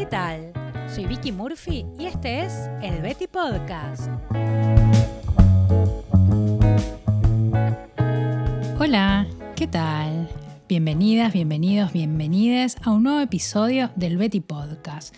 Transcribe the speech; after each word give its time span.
¿qué 0.00 0.06
tal? 0.06 0.52
Soy 0.88 1.04
Vicky 1.04 1.30
Murphy 1.30 1.84
y 1.98 2.06
este 2.06 2.46
es 2.46 2.54
el 2.80 3.02
Betty 3.02 3.26
Podcast. 3.26 4.08
Hola, 8.78 9.26
¿qué 9.56 9.66
tal? 9.66 10.26
Bienvenidas, 10.66 11.34
bienvenidos, 11.34 11.92
bienvenides 11.92 12.78
a 12.82 12.92
un 12.92 13.02
nuevo 13.02 13.20
episodio 13.20 13.90
del 13.94 14.16
Betty 14.16 14.40
Podcast. 14.40 15.14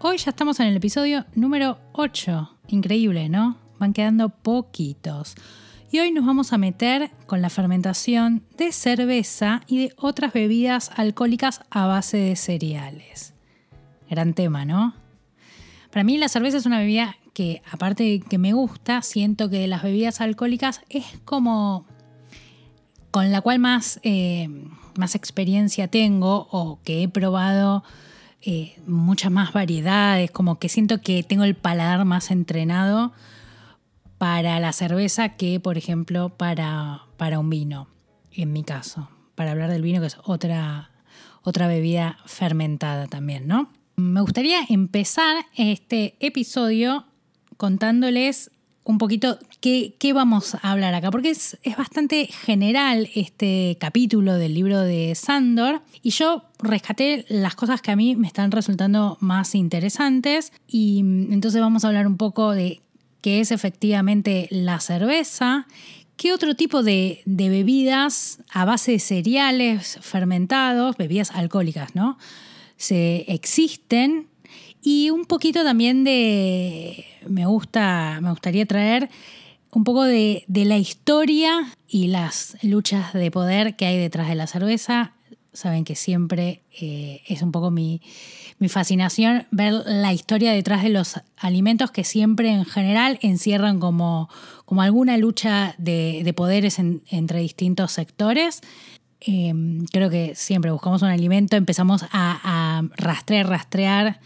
Hoy 0.00 0.18
ya 0.18 0.32
estamos 0.32 0.60
en 0.60 0.66
el 0.66 0.76
episodio 0.76 1.24
número 1.34 1.78
8. 1.94 2.58
Increíble, 2.68 3.30
¿no? 3.30 3.56
Van 3.78 3.94
quedando 3.94 4.28
poquitos. 4.28 5.34
Y 5.90 6.00
hoy 6.00 6.12
nos 6.12 6.26
vamos 6.26 6.52
a 6.52 6.58
meter 6.58 7.10
con 7.24 7.40
la 7.40 7.48
fermentación 7.48 8.44
de 8.58 8.72
cerveza 8.72 9.62
y 9.66 9.78
de 9.78 9.94
otras 9.96 10.34
bebidas 10.34 10.90
alcohólicas 10.94 11.62
a 11.70 11.86
base 11.86 12.18
de 12.18 12.36
cereales. 12.36 13.35
Gran 14.08 14.34
tema, 14.34 14.64
¿no? 14.64 14.94
Para 15.90 16.04
mí 16.04 16.18
la 16.18 16.28
cerveza 16.28 16.58
es 16.58 16.66
una 16.66 16.78
bebida 16.78 17.16
que, 17.32 17.62
aparte 17.70 18.04
de 18.04 18.20
que 18.20 18.38
me 18.38 18.52
gusta, 18.52 19.02
siento 19.02 19.50
que 19.50 19.58
de 19.58 19.66
las 19.66 19.82
bebidas 19.82 20.20
alcohólicas 20.20 20.82
es 20.88 21.04
como 21.24 21.86
con 23.10 23.32
la 23.32 23.40
cual 23.40 23.58
más, 23.58 23.98
eh, 24.02 24.48
más 24.98 25.14
experiencia 25.14 25.88
tengo 25.88 26.48
o 26.50 26.80
que 26.84 27.02
he 27.02 27.08
probado 27.08 27.82
eh, 28.42 28.78
muchas 28.86 29.32
más 29.32 29.52
variedades, 29.52 30.30
como 30.30 30.58
que 30.58 30.68
siento 30.68 31.00
que 31.00 31.22
tengo 31.22 31.44
el 31.44 31.54
paladar 31.54 32.04
más 32.04 32.30
entrenado 32.30 33.12
para 34.18 34.60
la 34.60 34.72
cerveza 34.72 35.30
que, 35.30 35.60
por 35.60 35.78
ejemplo, 35.78 36.28
para, 36.30 37.02
para 37.16 37.38
un 37.38 37.50
vino, 37.50 37.88
en 38.32 38.52
mi 38.52 38.62
caso, 38.64 39.08
para 39.34 39.52
hablar 39.52 39.70
del 39.70 39.82
vino, 39.82 40.00
que 40.00 40.06
es 40.08 40.18
otra, 40.24 40.90
otra 41.42 41.68
bebida 41.68 42.18
fermentada 42.26 43.06
también, 43.06 43.46
¿no? 43.46 43.70
Me 43.96 44.20
gustaría 44.20 44.60
empezar 44.68 45.46
este 45.56 46.16
episodio 46.20 47.06
contándoles 47.56 48.50
un 48.84 48.98
poquito 48.98 49.38
qué, 49.60 49.96
vamos 50.14 50.54
a 50.54 50.70
hablar 50.70 50.94
acá, 50.94 51.10
porque 51.10 51.30
es, 51.30 51.58
es, 51.62 51.78
bastante 51.78 52.26
general 52.26 53.08
este 53.14 53.78
capítulo 53.80 54.34
del 54.34 54.52
libro 54.52 54.80
de 54.80 55.14
Sandor 55.14 55.80
y 56.02 56.10
yo 56.10 56.44
rescaté 56.58 57.24
las 57.30 57.54
cosas 57.54 57.80
que 57.80 57.90
a 57.90 57.96
mí 57.96 58.16
me 58.16 58.26
están 58.26 58.50
resultando 58.52 59.16
más 59.20 59.54
interesantes 59.54 60.52
y 60.68 60.98
entonces 61.30 61.62
vamos 61.62 61.84
a 61.84 61.88
hablar 61.88 62.06
un 62.06 62.18
poco 62.18 62.52
de 62.52 62.82
qué 63.22 63.40
es 63.40 63.50
efectivamente 63.50 64.46
la 64.50 64.78
cerveza, 64.80 65.66
qué 66.18 66.34
otro 66.34 66.54
tipo 66.54 66.82
de 66.82 67.22
bebidas 67.24 68.40
a 68.52 68.66
base 68.66 68.92
de 68.92 68.98
cereales 68.98 69.98
fermentados, 70.02 70.98
bebidas 70.98 71.30
alcohólicas, 71.30 71.94
¿no? 71.94 72.18
Se 72.76 73.24
existen 73.28 74.28
y 74.82 75.10
un 75.10 75.24
poquito 75.24 75.64
también 75.64 76.04
de, 76.04 77.04
me 77.28 77.46
gusta, 77.46 78.20
me 78.20 78.30
gustaría 78.30 78.66
traer 78.66 79.10
un 79.76 79.84
poco 79.84 80.04
de, 80.04 80.44
la 80.48 80.78
historia 80.78 81.72
y 81.88 82.06
las 82.06 82.56
luchas 82.62 83.12
de 83.12 83.30
poder 83.30 83.76
que 83.76 83.86
hay 83.86 83.98
detrás 83.98 84.28
de 84.28 84.34
la 84.34 84.46
cerveza. 84.46 85.12
Saben 85.52 85.84
que 85.84 85.96
siempre 85.96 86.62
eh, 86.80 87.22
es 87.26 87.42
un 87.42 87.50
poco 87.50 87.70
mi, 87.70 88.00
fascinación 88.68 89.46
ver 89.50 89.74
la 89.84 90.12
historia 90.12 90.52
detrás 90.52 90.82
de 90.82 90.90
los 90.90 91.20
alimentos 91.36 91.90
que 91.90 92.04
siempre 92.04 92.50
en 92.50 92.64
general 92.64 93.18
encierran 93.22 93.80
como, 93.80 94.30
como 94.64 94.82
alguna 94.82 95.18
lucha 95.18 95.74
de, 95.78 96.32
poderes 96.34 96.78
entre 96.78 97.40
distintos 97.40 97.92
sectores. 97.92 98.60
Em, 99.20 99.86
creo 99.86 100.10
que 100.10 100.34
siempre 100.34 100.70
buscamos 100.70 101.02
un 101.02 101.08
alimento, 101.08 101.56
empezamos 101.56 102.04
a, 102.12 102.82
rastrear, 102.96 103.48
rastrear, 103.48 104.20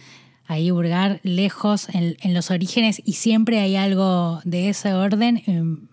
ahí 0.46 0.72
hurgar 0.72 1.20
lejos 1.22 1.88
en, 1.92 2.34
los 2.34 2.50
orígenes 2.50 3.00
y 3.04 3.12
siempre 3.12 3.60
hay 3.60 3.76
algo 3.76 4.40
de 4.44 4.68
ese 4.68 4.94
orden. 4.94 5.42
Em, 5.46 5.88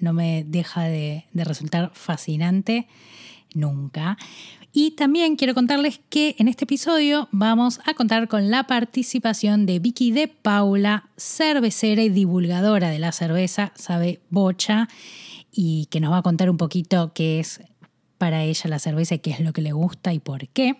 no 0.00 0.12
me 0.12 0.44
deja 0.46 0.84
de, 0.84 1.24
resultar 1.32 1.90
fascinante 1.94 2.86
nunca. 3.54 4.18
Y 4.74 4.92
también 4.92 5.36
quiero 5.36 5.54
contarles 5.54 6.00
que 6.08 6.34
en 6.38 6.48
este 6.48 6.64
episodio 6.64 7.28
vamos 7.30 7.80
a 7.84 7.94
contar 7.94 8.26
con 8.26 8.50
la 8.50 8.66
participación 8.66 9.66
de 9.66 9.78
Vicky 9.78 10.12
de 10.12 10.28
Paula, 10.28 11.10
cervecera 11.16 12.02
y 12.02 12.08
divulgadora 12.08 12.88
de 12.88 12.98
la 12.98 13.12
cerveza, 13.12 13.72
sabe 13.74 14.20
bocha, 14.30 14.88
y 15.52 15.86
que 15.90 16.00
nos 16.00 16.12
va 16.12 16.18
a 16.18 16.22
contar 16.22 16.48
un 16.48 16.56
poquito 16.56 17.12
qué 17.14 17.38
es 17.38 17.60
para 18.22 18.44
ella 18.44 18.70
la 18.70 18.78
cerveza 18.78 19.16
y 19.16 19.18
qué 19.18 19.32
es 19.32 19.40
lo 19.40 19.52
que 19.52 19.62
le 19.62 19.72
gusta 19.72 20.12
y 20.12 20.20
por 20.20 20.46
qué. 20.46 20.76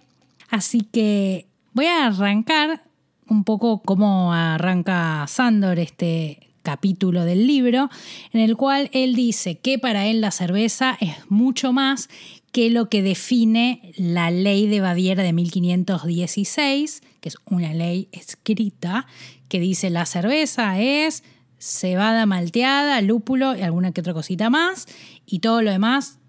Así 0.48 0.82
que 0.82 1.48
voy 1.72 1.86
a 1.86 2.06
arrancar 2.06 2.84
un 3.26 3.42
poco 3.42 3.82
cómo 3.82 4.32
arranca 4.32 5.26
Sandor 5.26 5.80
este 5.80 6.50
capítulo 6.62 7.24
del 7.24 7.48
libro, 7.48 7.90
en 8.32 8.42
el 8.42 8.56
cual 8.56 8.90
él 8.92 9.16
dice 9.16 9.58
que 9.58 9.76
para 9.76 10.06
él 10.06 10.20
la 10.20 10.30
cerveza 10.30 10.96
es 11.00 11.16
mucho 11.30 11.72
más 11.72 12.08
que 12.52 12.70
lo 12.70 12.88
que 12.88 13.02
define 13.02 13.92
la 13.96 14.30
ley 14.30 14.68
de 14.68 14.80
Baviera 14.80 15.24
de 15.24 15.32
1516, 15.32 17.02
que 17.20 17.28
es 17.28 17.38
una 17.46 17.74
ley 17.74 18.06
escrita 18.12 19.08
que 19.48 19.58
dice 19.58 19.90
la 19.90 20.06
cerveza 20.06 20.78
es 20.78 21.24
cebada 21.58 22.24
malteada, 22.24 23.00
lúpulo 23.00 23.56
y 23.56 23.62
alguna 23.62 23.90
que 23.90 24.00
otra 24.00 24.14
cosita 24.14 24.48
más, 24.48 24.86
y 25.26 25.40
todo 25.40 25.60
lo 25.60 25.72
demás 25.72 26.20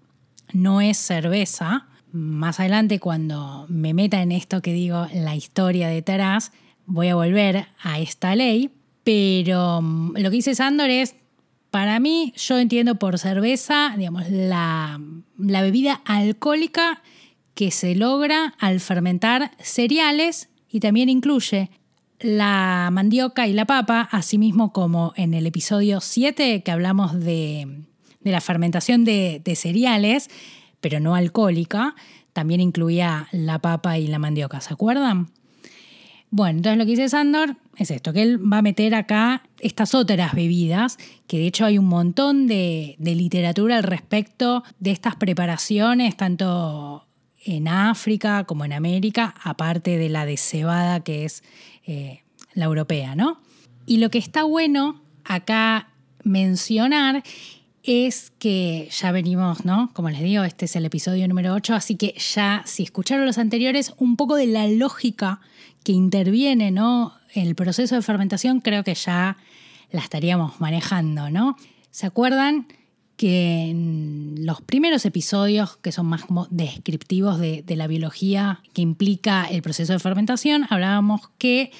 no 0.54 0.80
es 0.80 0.96
cerveza. 0.96 1.86
Más 2.12 2.60
adelante, 2.60 3.00
cuando 3.00 3.66
me 3.68 3.92
meta 3.92 4.22
en 4.22 4.32
esto 4.32 4.62
que 4.62 4.72
digo, 4.72 5.06
la 5.12 5.36
historia 5.36 5.88
detrás, 5.88 6.52
voy 6.86 7.08
a 7.08 7.16
volver 7.16 7.66
a 7.82 7.98
esta 7.98 8.34
ley. 8.34 8.70
Pero 9.02 9.82
mm, 9.82 10.16
lo 10.16 10.30
que 10.30 10.36
dice 10.36 10.54
Sandor 10.54 10.88
es, 10.88 11.16
para 11.70 11.98
mí, 12.00 12.32
yo 12.36 12.58
entiendo 12.58 12.94
por 12.94 13.18
cerveza, 13.18 13.94
digamos, 13.98 14.30
la, 14.30 15.00
la 15.36 15.60
bebida 15.60 16.00
alcohólica 16.04 17.02
que 17.54 17.70
se 17.70 17.94
logra 17.96 18.54
al 18.58 18.80
fermentar 18.80 19.50
cereales 19.58 20.48
y 20.70 20.80
también 20.80 21.08
incluye 21.08 21.70
la 22.20 22.88
mandioca 22.92 23.46
y 23.46 23.52
la 23.52 23.64
papa, 23.64 24.08
asimismo 24.12 24.72
como 24.72 25.12
en 25.16 25.34
el 25.34 25.46
episodio 25.46 26.00
7 26.00 26.62
que 26.62 26.70
hablamos 26.70 27.18
de 27.20 27.84
de 28.24 28.32
la 28.32 28.40
fermentación 28.40 29.04
de, 29.04 29.40
cereales, 29.54 30.28
pero 30.80 30.98
no 30.98 31.14
alcohólica, 31.14 31.94
también 32.32 32.60
incluía 32.60 33.28
la 33.30 33.60
papa 33.60 33.98
y 33.98 34.08
la 34.08 34.18
mandioca, 34.18 34.60
¿se 34.60 34.72
acuerdan? 34.72 35.28
Bueno, 36.30 36.58
entonces 36.58 36.78
lo 36.78 36.84
que 36.84 36.90
dice 36.90 37.08
Sandor 37.08 37.56
es 37.76 37.92
esto, 37.92 38.12
que 38.12 38.22
él 38.22 38.52
va 38.52 38.58
a 38.58 38.62
meter 38.62 38.94
acá 38.94 39.44
estas 39.60 39.94
otras 39.94 40.34
bebidas, 40.34 40.98
que 41.28 41.38
de 41.38 41.46
hecho 41.46 41.64
hay 41.64 41.78
un 41.78 41.84
montón 41.84 42.48
de, 42.48 42.96
literatura 42.98 43.76
al 43.76 43.84
respecto 43.84 44.64
de 44.80 44.90
estas 44.90 45.14
preparaciones, 45.14 46.16
tanto 46.16 47.06
en 47.44 47.68
África 47.68 48.44
como 48.44 48.64
en 48.64 48.72
América, 48.72 49.34
aparte 49.44 49.96
de 49.96 50.08
la 50.08 50.26
de 50.26 50.36
cebada 50.36 51.04
que 51.04 51.24
es 51.24 51.44
eh, 51.86 52.22
la 52.54 52.64
europea, 52.64 53.14
¿no? 53.14 53.40
Y 53.86 53.98
lo 53.98 54.10
que 54.10 54.18
está 54.18 54.44
bueno 54.44 55.02
acá 55.24 55.90
mencionar 56.24 57.22
es 57.84 58.32
que 58.38 58.88
ya 58.90 59.12
venimos, 59.12 59.64
¿no? 59.64 59.90
Como 59.92 60.08
les 60.08 60.22
digo, 60.22 60.42
este 60.42 60.64
es 60.64 60.74
el 60.74 60.86
episodio 60.86 61.28
número 61.28 61.52
8, 61.52 61.74
así 61.74 61.96
que 61.96 62.14
ya 62.18 62.62
si 62.64 62.82
escucharon 62.82 63.26
los 63.26 63.36
anteriores, 63.36 63.92
un 63.98 64.16
poco 64.16 64.36
de 64.36 64.46
la 64.46 64.66
lógica 64.66 65.40
que 65.84 65.92
interviene, 65.92 66.70
¿no? 66.70 67.12
El 67.34 67.54
proceso 67.54 67.94
de 67.94 68.02
fermentación 68.02 68.60
creo 68.60 68.84
que 68.84 68.94
ya 68.94 69.36
la 69.90 70.00
estaríamos 70.00 70.60
manejando, 70.60 71.28
¿no? 71.28 71.56
¿Se 71.90 72.06
acuerdan 72.06 72.66
que 73.18 73.70
en 73.70 74.34
los 74.38 74.62
primeros 74.62 75.04
episodios, 75.04 75.76
que 75.76 75.92
son 75.92 76.06
más 76.06 76.24
como 76.24 76.48
descriptivos 76.50 77.38
de, 77.38 77.62
de 77.62 77.76
la 77.76 77.86
biología 77.86 78.60
que 78.72 78.82
implica 78.82 79.44
el 79.44 79.60
proceso 79.62 79.92
de 79.92 79.98
fermentación, 79.98 80.66
hablábamos 80.70 81.28
que 81.38 81.70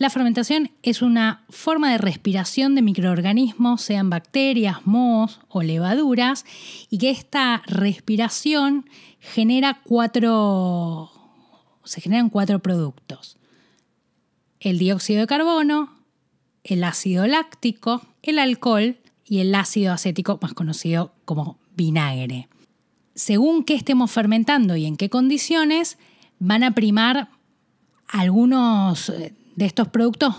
la 0.00 0.08
fermentación 0.08 0.70
es 0.82 1.02
una 1.02 1.44
forma 1.50 1.92
de 1.92 1.98
respiración 1.98 2.74
de 2.74 2.80
microorganismos, 2.80 3.82
sean 3.82 4.08
bacterias, 4.08 4.86
mohos 4.86 5.40
o 5.50 5.62
levaduras, 5.62 6.46
y 6.88 6.96
que 6.96 7.10
esta 7.10 7.62
respiración 7.66 8.88
genera 9.18 9.82
cuatro, 9.84 11.10
se 11.84 12.00
generan 12.00 12.30
cuatro 12.30 12.60
productos. 12.60 13.36
El 14.58 14.78
dióxido 14.78 15.20
de 15.20 15.26
carbono, 15.26 15.92
el 16.64 16.82
ácido 16.82 17.26
láctico, 17.26 18.00
el 18.22 18.38
alcohol 18.38 18.96
y 19.26 19.40
el 19.40 19.54
ácido 19.54 19.92
acético, 19.92 20.38
más 20.40 20.54
conocido 20.54 21.12
como 21.26 21.58
vinagre. 21.76 22.48
Según 23.14 23.64
qué 23.64 23.74
estemos 23.74 24.10
fermentando 24.10 24.76
y 24.76 24.86
en 24.86 24.96
qué 24.96 25.10
condiciones, 25.10 25.98
van 26.38 26.64
a 26.64 26.74
primar 26.74 27.28
algunos 28.08 29.10
eh, 29.10 29.34
de 29.60 29.66
estos 29.66 29.88
productos 29.88 30.34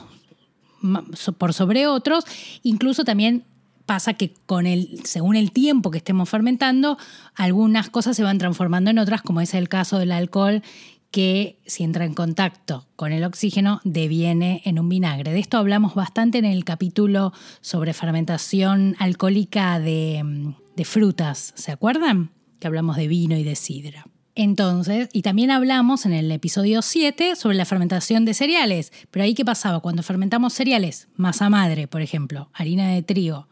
por 1.37 1.53
sobre 1.53 1.85
otros. 1.85 2.25
Incluso 2.63 3.05
también 3.05 3.45
pasa 3.85 4.15
que 4.15 4.33
con 4.47 4.65
el, 4.65 5.05
según 5.05 5.35
el 5.35 5.51
tiempo 5.51 5.91
que 5.91 5.99
estemos 5.99 6.27
fermentando, 6.27 6.97
algunas 7.35 7.89
cosas 7.89 8.17
se 8.17 8.23
van 8.23 8.39
transformando 8.39 8.89
en 8.89 8.97
otras, 8.97 9.21
como 9.21 9.39
es 9.39 9.53
el 9.53 9.69
caso 9.69 9.99
del 9.99 10.11
alcohol, 10.11 10.63
que 11.11 11.59
si 11.67 11.83
entra 11.83 12.05
en 12.05 12.15
contacto 12.15 12.87
con 12.95 13.11
el 13.11 13.23
oxígeno 13.23 13.79
deviene 13.83 14.63
en 14.65 14.79
un 14.79 14.89
vinagre. 14.89 15.31
De 15.33 15.39
esto 15.39 15.57
hablamos 15.57 15.93
bastante 15.93 16.39
en 16.39 16.45
el 16.45 16.65
capítulo 16.65 17.31
sobre 17.59 17.93
fermentación 17.93 18.95
alcohólica 18.97 19.79
de, 19.79 20.55
de 20.75 20.85
frutas, 20.85 21.53
¿se 21.55 21.71
acuerdan? 21.71 22.31
Que 22.59 22.65
hablamos 22.65 22.95
de 22.95 23.07
vino 23.07 23.37
y 23.37 23.43
de 23.43 23.55
sidra. 23.55 24.05
Entonces, 24.35 25.09
y 25.11 25.23
también 25.23 25.51
hablamos 25.51 26.05
en 26.05 26.13
el 26.13 26.31
episodio 26.31 26.81
7 26.81 27.35
sobre 27.35 27.57
la 27.57 27.65
fermentación 27.65 28.23
de 28.23 28.33
cereales. 28.33 28.93
Pero 29.11 29.23
ahí 29.23 29.33
qué 29.33 29.43
pasaba 29.43 29.81
cuando 29.81 30.03
fermentamos 30.03 30.53
cereales, 30.53 31.09
masa 31.15 31.49
madre, 31.49 31.87
por 31.87 32.01
ejemplo, 32.01 32.49
harina 32.53 32.89
de 32.89 33.03
trigo. 33.03 33.47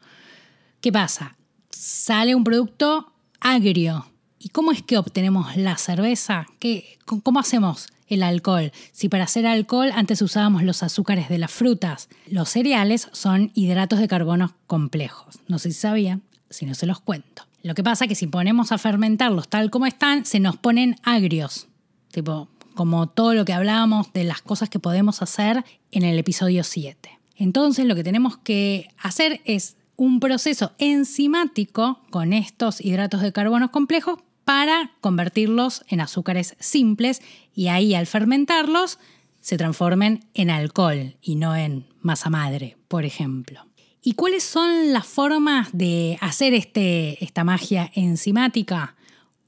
¿Qué 0.82 0.92
pasa? 0.92 1.36
Sale 1.70 2.34
un 2.36 2.44
producto 2.44 3.12
agrio. 3.42 4.06
¿Y 4.40 4.50
cómo 4.50 4.72
es 4.72 4.82
que 4.82 4.98
obtenemos 4.98 5.58
la 5.58 5.78
cerveza? 5.78 6.48
¿Qué, 6.60 6.98
¿Cómo 7.06 7.42
hacemos 7.42 7.90
el 8.08 8.24
alcohol? 8.24 8.72
Si 8.94 9.10
para 9.10 9.26
hacer 9.26 9.46
alcohol 9.46 9.92
antes 9.94 10.22
usábamos 10.22 10.64
los 10.64 10.82
azúcares 10.82 11.28
de 11.28 11.40
las 11.40 11.52
frutas, 11.52 12.08
los 12.26 12.48
cereales 12.48 13.10
son 13.12 13.52
hidratos 13.54 14.00
de 14.00 14.08
carbono 14.08 14.56
complejos. 14.66 15.40
No 15.50 15.60
sé 15.60 15.72
si 15.72 15.80
sabían, 15.82 16.22
si 16.50 16.66
no 16.66 16.74
se 16.74 16.86
los 16.86 17.02
cuento. 17.02 17.49
Lo 17.70 17.76
que 17.76 17.84
pasa 17.84 18.06
es 18.06 18.10
que 18.10 18.16
si 18.16 18.26
ponemos 18.26 18.72
a 18.72 18.80
fermentarlos 18.80 19.48
tal 19.48 19.70
como 19.70 19.86
están, 19.86 20.26
se 20.26 20.40
nos 20.40 20.58
ponen 20.58 20.96
agrios. 21.04 21.68
Tipo, 22.12 22.48
como 22.74 23.06
todo 23.06 23.36
lo 23.36 23.46
que 23.46 23.54
hablábamos 23.54 24.12
de 24.12 24.24
las 24.24 24.42
cosas 24.42 24.70
que 24.70 24.80
podemos 24.80 25.22
hacer 25.22 25.64
en 25.92 26.02
el 26.02 26.18
episodio 26.18 26.64
7. 26.64 27.20
Entonces 27.36 27.86
lo 27.86 27.94
que 27.94 28.04
tenemos 28.04 28.38
que 28.38 28.90
hacer 28.98 29.42
es 29.46 29.78
un 29.98 30.20
proceso 30.20 30.72
enzimático 30.80 32.00
con 32.10 32.34
estos 32.34 32.82
hidratos 32.84 33.22
de 33.22 33.34
carbono 33.34 33.70
complejos 33.70 34.18
para 34.46 34.94
convertirlos 35.00 35.84
en 35.90 36.02
azúcares 36.02 36.56
simples 36.60 37.22
y 37.54 37.68
ahí 37.68 37.94
al 37.94 38.08
fermentarlos 38.08 38.98
se 39.42 39.58
transformen 39.58 40.26
en 40.34 40.50
alcohol 40.50 41.18
y 41.22 41.36
no 41.36 41.56
en 41.56 41.86
masa 42.02 42.32
madre, 42.32 42.78
por 42.88 43.06
ejemplo. 43.06 43.69
¿Y 44.02 44.14
cuáles 44.14 44.44
son 44.44 44.94
las 44.94 45.06
formas 45.06 45.70
de 45.74 46.18
hacer 46.22 46.54
este, 46.54 47.24
esta 47.24 47.44
magia 47.44 47.92
enzimática? 47.94 48.96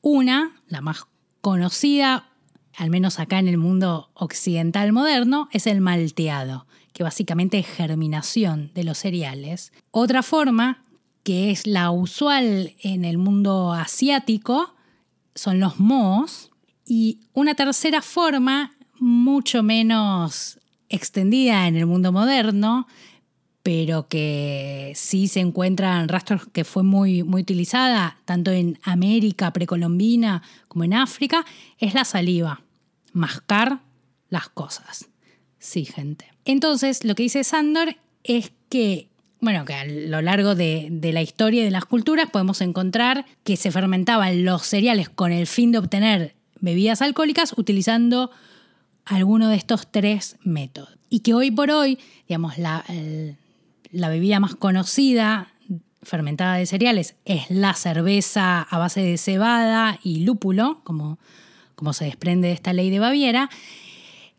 Una, 0.01 0.61
la 0.67 0.81
más 0.81 1.05
conocida, 1.39 2.29
al 2.75 2.89
menos 2.89 3.19
acá 3.19 3.39
en 3.39 3.47
el 3.47 3.57
mundo 3.57 4.09
occidental 4.13 4.91
moderno, 4.91 5.47
es 5.51 5.67
el 5.67 5.79
malteado, 5.79 6.67
que 6.91 7.03
básicamente 7.03 7.59
es 7.59 7.67
germinación 7.67 8.71
de 8.73 8.83
los 8.83 8.97
cereales. 8.97 9.71
Otra 9.91 10.21
forma, 10.21 10.83
que 11.23 11.51
es 11.51 11.65
la 11.65 11.91
usual 11.91 12.75
en 12.81 13.05
el 13.05 13.17
mundo 13.17 13.71
asiático, 13.71 14.75
son 15.33 15.61
los 15.61 15.79
mohos. 15.79 16.51
Y 16.85 17.21
una 17.31 17.55
tercera 17.55 18.01
forma, 18.01 18.73
mucho 18.99 19.63
menos 19.63 20.59
extendida 20.89 21.67
en 21.67 21.77
el 21.77 21.85
mundo 21.85 22.11
moderno, 22.11 22.87
pero 23.63 24.07
que 24.07 24.93
sí 24.95 25.27
se 25.27 25.39
encuentran 25.39 26.07
rastros 26.07 26.47
que 26.51 26.63
fue 26.63 26.83
muy, 26.83 27.23
muy 27.23 27.41
utilizada 27.41 28.17
tanto 28.25 28.51
en 28.51 28.79
América 28.83 29.53
precolombina 29.53 30.41
como 30.67 30.83
en 30.83 30.93
África, 30.93 31.45
es 31.77 31.93
la 31.93 32.05
saliva, 32.05 32.61
mascar 33.13 33.81
las 34.29 34.49
cosas. 34.49 35.09
Sí, 35.59 35.85
gente. 35.85 36.25
Entonces, 36.45 37.03
lo 37.03 37.13
que 37.13 37.23
dice 37.23 37.43
Sandor 37.43 37.95
es 38.23 38.51
que, 38.69 39.09
bueno, 39.39 39.63
que 39.65 39.75
a 39.75 39.85
lo 39.85 40.21
largo 40.21 40.55
de, 40.55 40.87
de 40.89 41.13
la 41.13 41.21
historia 41.21 41.61
y 41.61 41.65
de 41.65 41.71
las 41.71 41.85
culturas 41.85 42.29
podemos 42.31 42.61
encontrar 42.61 43.25
que 43.43 43.57
se 43.57 43.71
fermentaban 43.71 44.43
los 44.43 44.63
cereales 44.63 45.09
con 45.09 45.31
el 45.31 45.45
fin 45.45 45.71
de 45.71 45.77
obtener 45.77 46.35
bebidas 46.59 47.01
alcohólicas 47.01 47.53
utilizando 47.57 48.31
alguno 49.05 49.49
de 49.49 49.55
estos 49.55 49.91
tres 49.91 50.37
métodos. 50.43 50.97
Y 51.09 51.19
que 51.19 51.33
hoy 51.33 51.51
por 51.51 51.69
hoy, 51.71 51.99
digamos, 52.27 52.57
la, 52.57 52.85
la 53.91 54.09
bebida 54.09 54.39
más 54.39 54.55
conocida 54.55 55.47
fermentada 56.03 56.55
de 56.55 56.65
cereales 56.65 57.15
es 57.25 57.49
la 57.49 57.73
cerveza 57.73 58.61
a 58.61 58.77
base 58.77 59.01
de 59.01 59.17
cebada 59.17 59.99
y 60.03 60.21
lúpulo, 60.21 60.81
como, 60.83 61.19
como 61.75 61.93
se 61.93 62.05
desprende 62.05 62.47
de 62.47 62.53
esta 62.53 62.73
ley 62.73 62.89
de 62.89 62.99
Baviera, 62.99 63.49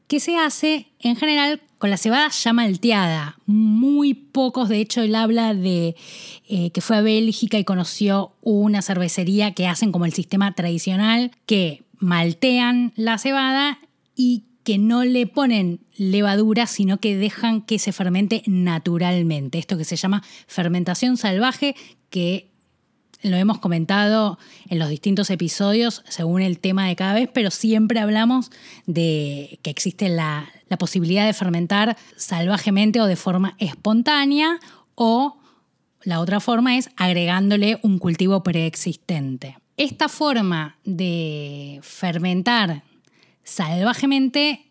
que 0.09 0.21
se 0.21 0.37
hace 0.37 0.89
en 0.99 1.17
general 1.17 1.61
con 1.79 1.91
la 1.91 1.97
cebada 1.97 2.29
ya 2.29 2.53
malteada. 2.53 3.39
Muy 3.47 4.15
pocos, 4.15 4.69
de 4.69 4.81
hecho, 4.81 5.03
él 5.03 5.15
habla 5.15 5.55
de 5.55 5.97
eh, 6.49 6.71
que 6.71 6.81
fue 6.81 6.97
a 6.97 7.01
Bélgica 7.01 7.59
y 7.59 7.65
conoció 7.65 8.33
una 8.43 8.83
cervecería 8.83 9.53
que 9.53 9.67
hacen 9.67 9.93
como 9.93 10.05
el 10.05 10.13
sistema 10.13 10.55
tradicional, 10.55 11.31
que 11.47 11.83
maltean 11.99 12.93
la 12.97 13.19
cebada 13.19 13.79
y 14.15 14.45
que 14.65 14.79
no 14.79 15.05
le 15.05 15.27
ponen 15.27 15.81
levadura, 15.97 16.67
sino 16.67 16.99
que 16.99 17.17
dejan 17.17 17.63
que 17.63 17.79
se 17.79 17.93
fermente 17.93 18.43
naturalmente. 18.47 19.59
Esto 19.59 19.77
que 19.77 19.85
se 19.85 19.97
llama 19.97 20.23
fermentación 20.47 21.17
salvaje, 21.17 21.75
que 22.11 22.53
lo 23.23 23.37
hemos 23.37 23.59
comentado 23.59 24.39
en 24.69 24.79
los 24.79 24.89
distintos 24.89 25.31
episodios 25.31 26.03
según 26.09 26.43
el 26.43 26.59
tema 26.59 26.87
de 26.89 26.97
cada 26.97 27.15
vez, 27.15 27.29
pero 27.33 27.51
siempre 27.51 28.01
hablamos 28.01 28.51
de 28.87 29.59
que 29.63 29.71
existe 29.71 30.09
la, 30.09 30.49
posibilidad 30.79 31.27
de 31.27 31.35
fermentar 31.35 31.99
salvajemente 32.17 33.01
o 33.01 33.07
de 33.07 33.17
forma 33.17 33.57
espontánea 33.59 34.59
o 34.95 35.37
la 36.03 36.19
otra 36.19 36.41
forma 36.41 36.79
es 36.79 36.89
agregándole 36.97 37.79
un 37.83 37.99
cultivo 37.99 38.43
preexistente. 38.43 39.59
Esta 39.77 40.09
forma 40.09 40.79
de 40.85 41.79
fermentar 41.83 42.85
salvajemente 43.45 44.71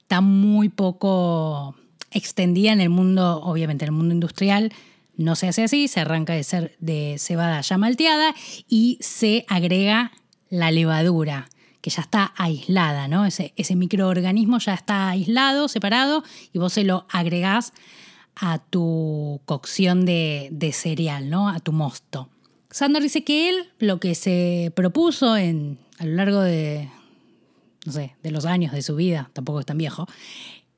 está 0.00 0.20
muy 0.20 0.68
poco 0.68 1.74
extendida 2.10 2.72
en 2.72 2.80
el 2.80 2.90
mundo, 2.90 3.40
obviamente 3.42 3.84
en 3.84 3.88
el 3.88 3.96
mundo 3.96 4.14
industrial. 4.14 4.72
No 5.16 5.36
se 5.36 5.48
hace 5.48 5.64
así, 5.64 5.88
se 5.88 6.00
arranca 6.00 6.32
de 6.32 6.44
ser 6.44 6.76
de 6.78 7.16
cebada 7.18 7.60
ya 7.60 7.78
malteada 7.78 8.34
y 8.68 8.98
se 9.00 9.44
agrega 9.48 10.12
la 10.50 10.70
levadura, 10.70 11.48
que 11.80 11.90
ya 11.90 12.02
está 12.02 12.32
aislada, 12.36 13.08
¿no? 13.08 13.24
Ese, 13.24 13.52
ese 13.56 13.76
microorganismo 13.76 14.58
ya 14.58 14.74
está 14.74 15.08
aislado, 15.10 15.68
separado, 15.68 16.24
y 16.52 16.58
vos 16.58 16.72
se 16.72 16.84
lo 16.84 17.06
agregás 17.10 17.72
a 18.36 18.58
tu 18.58 19.40
cocción 19.44 20.04
de, 20.04 20.48
de 20.50 20.72
cereal, 20.72 21.30
¿no? 21.30 21.48
A 21.48 21.60
tu 21.60 21.72
mosto. 21.72 22.28
Sandor 22.70 23.02
dice 23.02 23.22
que 23.22 23.48
él 23.48 23.72
lo 23.78 24.00
que 24.00 24.16
se 24.16 24.72
propuso 24.74 25.36
en, 25.36 25.78
a 25.98 26.06
lo 26.06 26.14
largo 26.14 26.40
de, 26.40 26.88
no 27.84 27.92
sé, 27.92 28.16
de 28.22 28.30
los 28.30 28.44
años 28.44 28.72
de 28.72 28.82
su 28.82 28.96
vida, 28.96 29.30
tampoco 29.32 29.60
es 29.60 29.66
tan 29.66 29.78
viejo, 29.78 30.06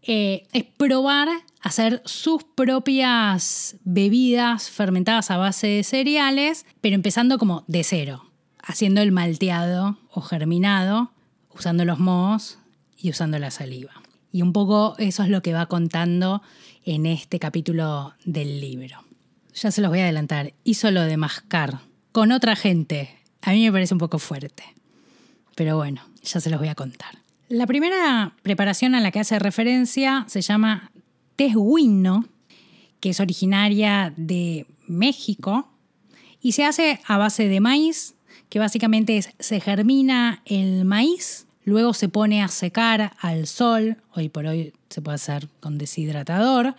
eh, 0.02 0.46
es 0.52 0.64
probar 0.64 1.28
hacer 1.60 2.00
sus 2.04 2.44
propias 2.44 3.76
bebidas 3.82 4.70
fermentadas 4.70 5.32
a 5.32 5.36
base 5.36 5.66
de 5.66 5.82
cereales, 5.82 6.64
pero 6.80 6.94
empezando 6.94 7.38
como 7.38 7.64
de 7.66 7.82
cero, 7.82 8.30
haciendo 8.62 9.00
el 9.00 9.10
malteado 9.10 9.98
o 10.10 10.20
germinado, 10.20 11.10
usando 11.50 11.84
los 11.84 11.98
mohos 11.98 12.58
y 12.96 13.10
usando 13.10 13.38
la 13.38 13.50
saliva. 13.50 13.92
Y 14.30 14.42
un 14.42 14.52
poco 14.52 14.94
eso 14.98 15.22
es 15.24 15.28
lo 15.28 15.42
que 15.42 15.52
va 15.52 15.66
contando 15.66 16.42
en 16.84 17.06
este 17.06 17.38
capítulo 17.38 18.14
del 18.24 18.60
libro. 18.60 19.02
Ya 19.54 19.70
se 19.70 19.80
los 19.80 19.90
voy 19.90 20.00
a 20.00 20.04
adelantar. 20.04 20.52
Hizo 20.62 20.90
lo 20.90 21.02
de 21.02 21.16
mascar 21.16 21.80
con 22.12 22.30
otra 22.30 22.54
gente. 22.54 23.10
A 23.42 23.52
mí 23.52 23.64
me 23.64 23.72
parece 23.72 23.94
un 23.94 23.98
poco 23.98 24.18
fuerte. 24.18 24.62
Pero 25.54 25.76
bueno, 25.76 26.02
ya 26.26 26.40
se 26.40 26.50
los 26.50 26.58
voy 26.58 26.68
a 26.68 26.74
contar. 26.74 27.18
La 27.48 27.66
primera 27.66 28.34
preparación 28.42 28.94
a 28.94 29.00
la 29.00 29.10
que 29.10 29.20
hace 29.20 29.38
referencia 29.38 30.24
se 30.28 30.40
llama 30.40 30.90
tesguino, 31.36 32.26
que 33.00 33.10
es 33.10 33.20
originaria 33.20 34.12
de 34.16 34.66
México 34.86 35.68
y 36.42 36.52
se 36.52 36.64
hace 36.64 37.00
a 37.06 37.18
base 37.18 37.48
de 37.48 37.60
maíz, 37.60 38.14
que 38.48 38.58
básicamente 38.58 39.16
es, 39.16 39.30
se 39.38 39.60
germina 39.60 40.42
el 40.44 40.84
maíz, 40.84 41.46
luego 41.64 41.94
se 41.94 42.08
pone 42.08 42.42
a 42.42 42.48
secar 42.48 43.12
al 43.20 43.46
sol, 43.46 43.96
hoy 44.12 44.28
por 44.28 44.46
hoy 44.46 44.72
se 44.88 45.02
puede 45.02 45.16
hacer 45.16 45.48
con 45.60 45.78
deshidratador. 45.78 46.74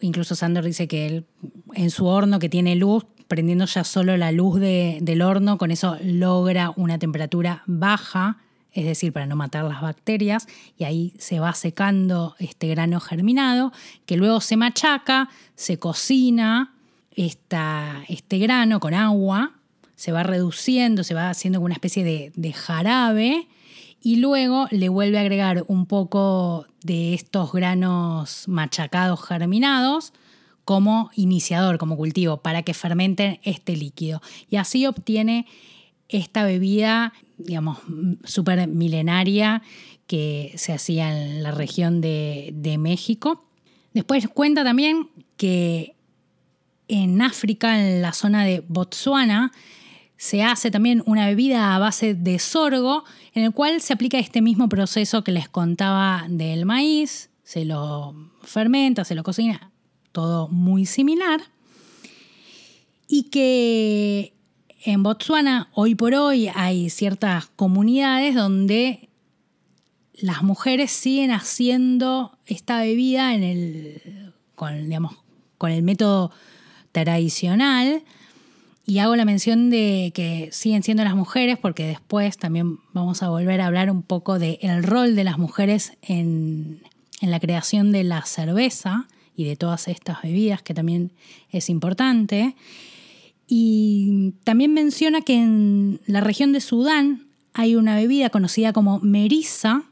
Incluso 0.00 0.34
Sandor 0.34 0.64
dice 0.64 0.88
que 0.88 1.06
él 1.06 1.26
en 1.74 1.90
su 1.90 2.06
horno 2.06 2.38
que 2.38 2.48
tiene 2.48 2.76
luz 2.76 3.06
prendiendo 3.28 3.66
ya 3.66 3.84
solo 3.84 4.16
la 4.16 4.32
luz 4.32 4.58
del 4.58 5.22
horno, 5.22 5.58
con 5.58 5.70
eso 5.70 5.98
logra 6.02 6.72
una 6.76 6.98
temperatura 6.98 7.62
baja, 7.66 8.38
es 8.72 8.84
decir, 8.84 9.12
para 9.12 9.26
no 9.26 9.36
matar 9.36 9.64
las 9.64 9.82
bacterias, 9.82 10.46
y 10.78 10.84
ahí 10.84 11.14
se 11.18 11.38
va 11.38 11.52
secando 11.52 12.34
este 12.38 12.68
grano 12.68 13.00
germinado, 13.00 13.72
que 14.06 14.16
luego 14.16 14.40
se 14.40 14.56
machaca, 14.56 15.28
se 15.54 15.78
cocina 15.78 16.74
este 17.14 18.38
grano 18.38 18.80
con 18.80 18.94
agua, 18.94 19.52
se 19.94 20.12
va 20.12 20.22
reduciendo, 20.22 21.04
se 21.04 21.14
va 21.14 21.28
haciendo 21.28 21.60
una 21.60 21.74
especie 21.74 22.04
de, 22.04 22.32
de 22.34 22.52
jarabe, 22.52 23.48
y 24.00 24.16
luego 24.16 24.68
le 24.70 24.88
vuelve 24.88 25.18
a 25.18 25.22
agregar 25.22 25.64
un 25.66 25.86
poco 25.86 26.66
de 26.82 27.14
estos 27.14 27.52
granos 27.52 28.46
machacados 28.46 29.26
germinados, 29.26 30.12
como 30.68 31.10
iniciador, 31.14 31.78
como 31.78 31.96
cultivo, 31.96 32.42
para 32.42 32.62
que 32.62 32.74
fermenten 32.74 33.40
este 33.42 33.74
líquido. 33.74 34.20
Y 34.50 34.56
así 34.56 34.84
obtiene 34.84 35.46
esta 36.10 36.44
bebida, 36.44 37.14
digamos, 37.38 37.78
súper 38.24 38.68
milenaria 38.68 39.62
que 40.06 40.52
se 40.56 40.74
hacía 40.74 41.10
en 41.10 41.42
la 41.42 41.52
región 41.52 42.02
de, 42.02 42.50
de 42.52 42.76
México. 42.76 43.46
Después 43.94 44.28
cuenta 44.28 44.62
también 44.62 45.08
que 45.38 45.96
en 46.86 47.22
África, 47.22 47.80
en 47.80 48.02
la 48.02 48.12
zona 48.12 48.44
de 48.44 48.62
Botsuana, 48.68 49.52
se 50.18 50.42
hace 50.42 50.70
también 50.70 51.02
una 51.06 51.28
bebida 51.28 51.74
a 51.74 51.78
base 51.78 52.12
de 52.12 52.38
sorgo, 52.38 53.04
en 53.32 53.44
el 53.44 53.52
cual 53.52 53.80
se 53.80 53.94
aplica 53.94 54.18
este 54.18 54.42
mismo 54.42 54.68
proceso 54.68 55.24
que 55.24 55.32
les 55.32 55.48
contaba 55.48 56.26
del 56.28 56.66
maíz, 56.66 57.30
se 57.42 57.64
lo 57.64 58.14
fermenta, 58.42 59.06
se 59.06 59.14
lo 59.14 59.22
cocina, 59.22 59.72
todo 60.18 60.48
muy 60.48 60.84
similar. 60.84 61.40
Y 63.06 63.30
que 63.30 64.32
en 64.82 65.04
Botsuana, 65.04 65.68
hoy 65.74 65.94
por 65.94 66.12
hoy, 66.14 66.50
hay 66.56 66.90
ciertas 66.90 67.46
comunidades 67.54 68.34
donde 68.34 69.10
las 70.14 70.42
mujeres 70.42 70.90
siguen 70.90 71.30
haciendo 71.30 72.36
esta 72.46 72.80
bebida 72.80 73.32
en 73.32 73.44
el, 73.44 74.32
con, 74.56 74.86
digamos, 74.86 75.14
con 75.56 75.70
el 75.70 75.84
método 75.84 76.32
tradicional. 76.90 78.02
Y 78.86 78.98
hago 78.98 79.14
la 79.14 79.24
mención 79.24 79.70
de 79.70 80.10
que 80.16 80.48
siguen 80.50 80.82
siendo 80.82 81.04
las 81.04 81.14
mujeres 81.14 81.58
porque 81.58 81.86
después 81.86 82.38
también 82.38 82.80
vamos 82.92 83.22
a 83.22 83.28
volver 83.28 83.60
a 83.60 83.66
hablar 83.66 83.88
un 83.88 84.02
poco 84.02 84.40
del 84.40 84.58
el 84.62 84.82
rol 84.82 85.14
de 85.14 85.22
las 85.22 85.38
mujeres 85.38 85.92
en, 86.02 86.82
en 87.20 87.30
la 87.30 87.38
creación 87.38 87.92
de 87.92 88.02
la 88.02 88.22
cerveza 88.22 89.06
y 89.38 89.44
de 89.44 89.54
todas 89.54 89.86
estas 89.86 90.20
bebidas, 90.20 90.62
que 90.62 90.74
también 90.74 91.12
es 91.50 91.70
importante. 91.70 92.56
Y 93.46 94.34
también 94.42 94.74
menciona 94.74 95.20
que 95.20 95.34
en 95.34 96.00
la 96.06 96.20
región 96.20 96.52
de 96.52 96.60
Sudán 96.60 97.28
hay 97.54 97.76
una 97.76 97.94
bebida 97.94 98.30
conocida 98.30 98.72
como 98.72 98.98
merisa, 98.98 99.84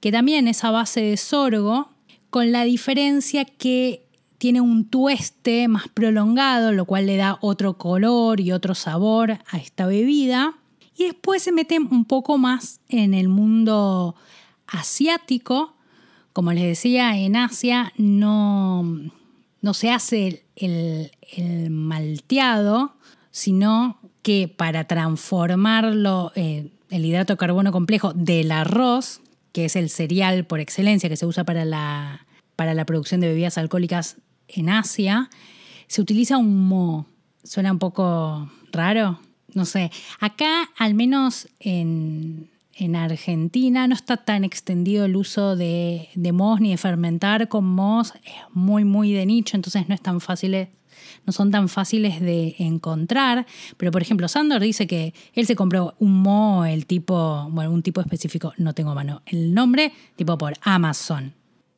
que 0.00 0.12
también 0.12 0.46
es 0.46 0.62
a 0.62 0.70
base 0.70 1.00
de 1.00 1.16
sorgo, 1.16 1.90
con 2.30 2.52
la 2.52 2.62
diferencia 2.62 3.44
que 3.44 4.06
tiene 4.38 4.60
un 4.60 4.84
tueste 4.84 5.66
más 5.66 5.88
prolongado, 5.88 6.70
lo 6.70 6.84
cual 6.84 7.06
le 7.06 7.16
da 7.16 7.38
otro 7.40 7.78
color 7.78 8.38
y 8.40 8.52
otro 8.52 8.76
sabor 8.76 9.32
a 9.50 9.58
esta 9.58 9.84
bebida. 9.86 10.54
Y 10.96 11.06
después 11.06 11.42
se 11.42 11.50
mete 11.50 11.80
un 11.80 12.04
poco 12.04 12.38
más 12.38 12.80
en 12.88 13.14
el 13.14 13.28
mundo 13.28 14.14
asiático. 14.68 15.74
Como 16.32 16.52
les 16.52 16.64
decía, 16.64 17.16
en 17.18 17.36
Asia 17.36 17.92
no, 17.96 18.82
no 19.60 19.74
se 19.74 19.90
hace 19.90 20.44
el, 20.56 21.10
malteado, 21.70 22.94
sino 23.30 23.98
que 24.22 24.48
para 24.48 24.84
transformarlo, 24.84 26.32
eh, 26.34 26.70
el 26.90 27.04
hidrato 27.04 27.34
de 27.34 27.38
carbono 27.38 27.72
complejo 27.72 28.12
del 28.12 28.52
arroz, 28.52 29.20
que 29.52 29.66
es 29.66 29.76
el 29.76 29.90
cereal 29.90 30.44
por 30.44 30.60
excelencia 30.60 31.08
que 31.08 31.16
se 31.16 31.26
usa 31.26 31.44
para 31.44 31.64
la, 31.64 32.26
para 32.56 32.74
la 32.74 32.84
producción 32.84 33.20
de 33.20 33.28
bebidas 33.28 33.58
alcohólicas 33.58 34.16
en 34.48 34.68
Asia, 34.68 35.30
se 35.86 36.00
utiliza 36.00 36.38
un 36.38 36.66
mo. 36.68 37.06
Suena 37.44 37.72
un 37.72 37.78
poco 37.78 38.50
raro, 38.70 39.20
no 39.52 39.64
sé. 39.64 39.90
Acá, 40.20 40.70
al 40.78 40.94
menos 40.94 41.48
en, 41.60 42.51
Argentina, 42.96 43.86
no 43.86 43.94
está 43.94 44.16
tan 44.16 44.44
extendido 44.44 45.04
el 45.04 45.16
uso 45.16 45.56
de, 45.56 46.08
de 46.14 46.32
mohos 46.32 46.60
ni 46.60 46.70
de 46.70 46.76
fermentar 46.76 47.48
con 47.48 47.64
mohos. 47.64 48.14
Es 48.24 48.32
muy, 48.52 48.84
muy 48.84 49.12
de 49.12 49.26
nicho, 49.26 49.56
entonces 49.56 49.88
no 49.88 49.94
es 49.94 50.00
tan 50.00 50.20
fácil 50.20 50.68
no 51.26 51.32
son 51.32 51.50
tan 51.50 51.68
fáciles 51.68 52.20
de 52.20 52.54
encontrar. 52.58 53.46
Pero, 53.76 53.90
por 53.90 54.02
ejemplo, 54.02 54.28
Sandor 54.28 54.60
dice 54.60 54.86
que 54.86 55.14
él 55.34 55.46
se 55.46 55.56
compró 55.56 55.94
un 55.98 56.22
mo, 56.22 56.64
el 56.64 56.86
tipo, 56.86 57.48
bueno, 57.50 57.70
un 57.70 57.82
tipo 57.82 58.00
específico, 58.00 58.52
no 58.58 58.74
tengo 58.74 58.94
mano 58.94 59.22
el 59.26 59.54
nombre, 59.54 59.92
tipo 60.16 60.36
por 60.38 60.54
Amazon. 60.62 61.34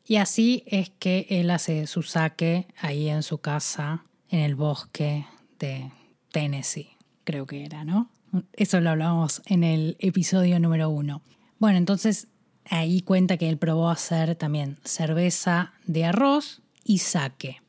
Y 0.07 0.17
así 0.17 0.65
es 0.67 0.91
que 0.91 1.27
él 1.31 1.51
hace 1.51 1.87
su 1.87 2.03
saque 2.03 2.67
ahí 2.81 3.09
en 3.09 3.23
su 3.23 3.39
casa, 3.39 4.05
en 4.29 4.41
el 4.41 4.55
bosque 4.55 5.27
de 5.59 5.91
Tennessee, 6.31 6.91
creo 7.25 7.47
que 7.47 7.65
era, 7.65 7.85
¿no? 7.85 8.11
Eso 8.53 8.81
lo 8.81 8.91
hablamos 8.91 9.43
en 9.47 9.65
el 9.65 9.97
episodio 9.99 10.59
número 10.59 10.89
uno. 10.91 11.23
Bueno, 11.59 11.79
entonces 11.79 12.29
ahí 12.69 13.03
cuenta 13.03 13.37
que 13.37 13.49
él 13.49 13.59
probó 13.59 13.91
hacer 13.91 14.35
también 14.37 14.79
cerveza 14.85 15.73
de 15.87 16.05
arroz 16.05 16.63
y 16.85 16.99
saque. 16.99 17.61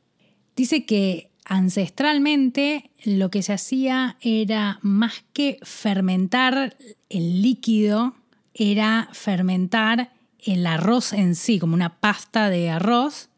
Dice 0.56 0.84
que 0.84 1.30
ancestralmente 1.44 2.90
lo 3.04 3.30
que 3.30 3.42
se 3.42 3.52
hacía 3.52 4.16
era 4.20 4.78
más 4.82 5.24
que 5.32 5.58
fermentar 5.62 6.76
el 7.08 7.42
líquido, 7.42 8.14
era 8.54 9.08
fermentar 9.12 10.12
el 10.44 10.66
arroz 10.66 11.12
en 11.12 11.34
sí, 11.34 11.58
como 11.58 11.74
una 11.74 12.00
pasta 12.00 12.50
de 12.50 12.70
arroz, 12.70 13.28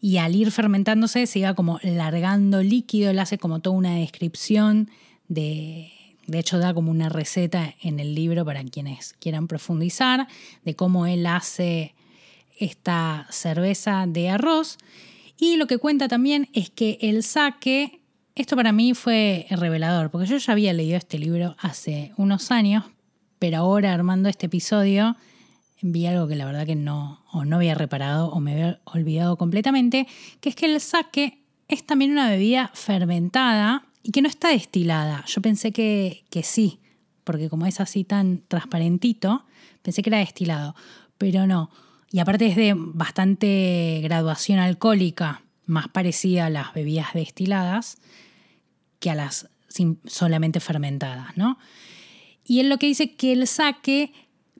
y 0.00 0.16
al 0.16 0.34
ir 0.34 0.50
fermentándose 0.50 1.26
se 1.26 1.40
iba 1.40 1.54
como 1.54 1.78
largando 1.82 2.62
líquido, 2.62 3.10
él 3.10 3.18
hace 3.18 3.38
como 3.38 3.60
toda 3.60 3.76
una 3.76 3.94
descripción 3.96 4.90
de, 5.28 5.92
de 6.26 6.38
hecho 6.38 6.58
da 6.58 6.74
como 6.74 6.90
una 6.90 7.08
receta 7.08 7.74
en 7.82 8.00
el 8.00 8.14
libro 8.14 8.44
para 8.44 8.62
quienes 8.64 9.14
quieran 9.14 9.48
profundizar, 9.48 10.28
de 10.64 10.76
cómo 10.76 11.06
él 11.06 11.26
hace 11.26 11.94
esta 12.58 13.26
cerveza 13.30 14.04
de 14.06 14.30
arroz. 14.30 14.78
Y 15.38 15.56
lo 15.56 15.66
que 15.66 15.78
cuenta 15.78 16.08
también 16.08 16.48
es 16.52 16.70
que 16.70 16.98
el 17.00 17.22
saque, 17.22 18.00
esto 18.34 18.56
para 18.56 18.72
mí 18.72 18.94
fue 18.94 19.46
revelador, 19.50 20.10
porque 20.10 20.26
yo 20.26 20.36
ya 20.36 20.52
había 20.52 20.72
leído 20.72 20.96
este 20.96 21.18
libro 21.18 21.56
hace 21.58 22.12
unos 22.16 22.50
años, 22.50 22.84
pero 23.38 23.58
ahora 23.58 23.92
armando 23.92 24.28
este 24.28 24.46
episodio 24.46 25.16
vi 25.80 26.06
algo 26.06 26.28
que 26.28 26.36
la 26.36 26.46
verdad 26.46 26.64
que 26.64 26.76
no, 26.76 27.24
o 27.32 27.44
no 27.44 27.56
había 27.56 27.74
reparado 27.74 28.28
o 28.28 28.38
me 28.38 28.52
había 28.52 28.80
olvidado 28.84 29.36
completamente, 29.36 30.06
que 30.40 30.50
es 30.50 30.54
que 30.54 30.66
el 30.66 30.80
sake 30.80 31.42
es 31.66 31.84
también 31.84 32.12
una 32.12 32.30
bebida 32.30 32.70
fermentada 32.74 33.86
y 34.02 34.10
que 34.10 34.22
no 34.22 34.28
está 34.28 34.48
destilada. 34.48 35.24
Yo 35.26 35.40
pensé 35.42 35.72
que, 35.72 36.24
que 36.30 36.42
sí, 36.42 36.80
porque 37.24 37.48
como 37.48 37.66
es 37.66 37.80
así 37.80 38.04
tan 38.04 38.42
transparentito, 38.48 39.44
pensé 39.82 40.02
que 40.02 40.10
era 40.10 40.18
destilado, 40.18 40.74
pero 41.18 41.46
no. 41.46 41.70
Y 42.10 42.18
aparte 42.18 42.46
es 42.46 42.56
de 42.56 42.74
bastante 42.76 44.00
graduación 44.02 44.58
alcohólica, 44.58 45.42
más 45.66 45.88
parecida 45.88 46.46
a 46.46 46.50
las 46.50 46.74
bebidas 46.74 47.14
destiladas 47.14 47.98
que 48.98 49.10
a 49.10 49.14
las 49.14 49.48
solamente 50.06 50.60
fermentadas, 50.60 51.36
¿no? 51.36 51.58
Y 52.44 52.60
él 52.60 52.68
lo 52.68 52.78
que 52.78 52.86
dice 52.86 53.14
que 53.14 53.32
el 53.32 53.46
sake 53.46 54.12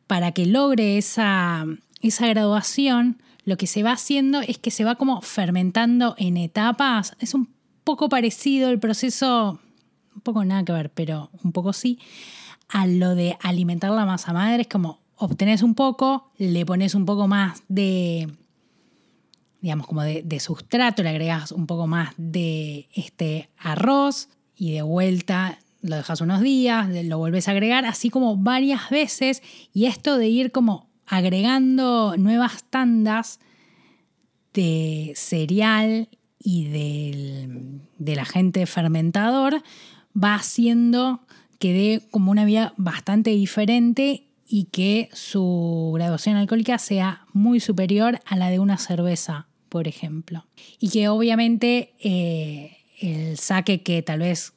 para 0.07 0.33
que 0.33 0.47
logre 0.47 0.99
esa, 0.99 1.67
esa 2.01 2.27
graduación, 2.27 3.21
lo 3.45 3.57
que 3.57 3.67
se 3.67 3.83
va 3.83 3.93
haciendo 3.93 4.41
es 4.41 4.59
que 4.59 4.71
se 4.71 4.85
va 4.85 4.95
como 4.95 5.21
fermentando 5.21 6.15
en 6.19 6.37
etapas. 6.37 7.17
Es 7.19 7.35
un 7.35 7.49
poco 7.85 8.09
parecido 8.09 8.71
el 8.71 8.79
proceso, 8.79 9.61
un 10.15 10.21
poco 10.23 10.45
nada 10.45 10.65
que 10.65 10.73
ver, 10.73 10.91
pero 10.91 11.31
un 11.43 11.53
poco 11.53 11.73
sí, 11.73 11.99
a 12.69 12.87
lo 12.87 13.15
de 13.15 13.37
alimentar 13.41 13.91
la 13.91 14.07
masa 14.07 14.33
madre. 14.33 14.63
Es 14.63 14.69
como 14.69 15.01
obtenés 15.17 15.63
un 15.63 15.75
poco, 15.75 16.31
le 16.39 16.67
pones 16.67 16.95
un 16.95 17.07
poco 17.07 17.29
más 17.29 17.63
de, 17.69 18.29
digamos, 19.61 19.87
como 19.87 20.03
de, 20.03 20.23
de 20.23 20.41
sustrato, 20.41 21.03
le 21.03 21.11
agregas 21.11 21.53
un 21.53 21.67
poco 21.67 21.87
más 21.87 22.15
de 22.17 22.89
este 22.95 23.49
arroz 23.59 24.29
y 24.57 24.73
de 24.73 24.83
vuelta 24.83 25.59
lo 25.83 25.97
dejas 25.97 26.21
unos 26.21 26.41
días, 26.41 26.89
lo 27.07 27.19
vuelves 27.19 27.49
a 27.49 27.51
agregar, 27.51 27.85
así 27.85 28.09
como 28.09 28.37
varias 28.37 28.89
veces, 28.89 29.43
y 29.75 29.87
esto 29.87 30.17
de 30.17 30.29
ir 30.29 30.53
como 30.53 30.89
agregando 31.07 32.15
nuevas 32.17 32.65
tandas 32.71 33.41
de 34.55 35.13
cereal 35.17 36.09
y 36.43 36.69
del, 36.69 37.81
del 37.99 38.19
agente 38.19 38.67
fermentador 38.67 39.63
va 40.17 40.35
haciendo 40.35 41.21
que 41.59 41.73
dé 41.73 42.03
como 42.11 42.31
una 42.31 42.45
vida 42.45 42.75
bastante 42.77 43.31
diferente 43.31 44.27
y 44.47 44.65
que 44.65 45.09
su 45.13 45.93
graduación 45.95 46.37
alcohólica 46.37 46.77
sea 46.79 47.25
muy 47.33 47.61
superior 47.61 48.21
a 48.27 48.37
la 48.37 48.51
de 48.51 48.59
una 48.59 48.79
cerveza, 48.79 49.47
por 49.69 49.89
ejemplo. 49.89 50.45
Y 50.79 50.91
que 50.91 51.09
obviamente 51.09 51.95
eh, 52.01 52.77
el 53.01 53.39
saque 53.39 53.83
que 53.83 54.03
tal 54.03 54.21
vez 54.21 54.53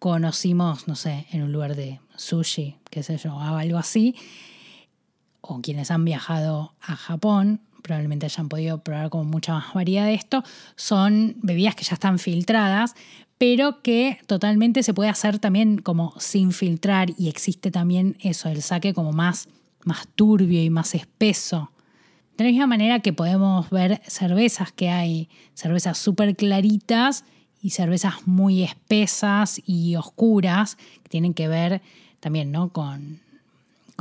conocimos, 0.00 0.88
no 0.88 0.96
sé, 0.96 1.26
en 1.30 1.42
un 1.42 1.52
lugar 1.52 1.76
de 1.76 2.00
sushi, 2.16 2.78
qué 2.90 3.02
sé 3.02 3.18
yo, 3.18 3.38
algo 3.38 3.78
así, 3.78 4.16
o 5.42 5.60
quienes 5.60 5.90
han 5.90 6.04
viajado 6.04 6.74
a 6.80 6.96
Japón, 6.96 7.60
probablemente 7.82 8.26
hayan 8.26 8.48
podido 8.48 8.82
probar 8.82 9.10
con 9.10 9.26
mucha 9.28 9.54
más 9.54 9.74
variedad 9.74 10.06
de 10.06 10.14
esto, 10.14 10.42
son 10.76 11.36
bebidas 11.42 11.74
que 11.74 11.84
ya 11.84 11.94
están 11.94 12.18
filtradas, 12.18 12.94
pero 13.38 13.82
que 13.82 14.18
totalmente 14.26 14.82
se 14.82 14.92
puede 14.92 15.08
hacer 15.08 15.38
también 15.38 15.78
como 15.78 16.12
sin 16.18 16.52
filtrar 16.52 17.10
y 17.16 17.28
existe 17.28 17.70
también 17.70 18.16
eso, 18.20 18.48
el 18.48 18.62
saque 18.62 18.92
como 18.92 19.12
más, 19.12 19.48
más 19.84 20.06
turbio 20.14 20.62
y 20.62 20.68
más 20.68 20.94
espeso. 20.94 21.70
De 22.36 22.44
la 22.44 22.50
misma 22.50 22.66
manera 22.66 23.00
que 23.00 23.12
podemos 23.12 23.70
ver 23.70 24.00
cervezas 24.06 24.72
que 24.72 24.90
hay, 24.90 25.28
cervezas 25.54 25.98
súper 25.98 26.36
claritas 26.36 27.24
y 27.62 27.70
cervezas 27.70 28.26
muy 28.26 28.62
espesas 28.62 29.60
y 29.66 29.96
oscuras 29.96 30.76
que 31.02 31.08
tienen 31.08 31.34
que 31.34 31.48
ver 31.48 31.82
también, 32.20 32.52
¿no? 32.52 32.70
Con, 32.70 33.20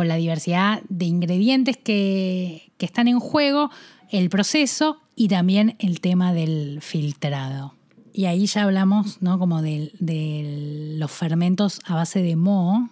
la 0.07 0.15
diversidad 0.15 0.81
de 0.89 1.05
ingredientes 1.05 1.77
que, 1.77 2.71
están 2.79 3.07
en 3.07 3.19
juego, 3.19 3.69
el 4.09 4.29
proceso 4.29 5.01
y 5.15 5.27
también 5.27 5.75
el 5.79 5.99
tema 5.99 6.33
del 6.33 6.79
filtrado. 6.81 7.73
Y 8.13 8.25
ahí 8.25 8.45
ya 8.45 8.63
hablamos, 8.63 9.21
¿no? 9.21 9.37
Como 9.37 9.61
de, 9.61 9.91
de 9.99 10.95
los 10.97 11.11
fermentos 11.11 11.81
a 11.85 11.95
base 11.95 12.21
de 12.21 12.35
moho 12.35 12.89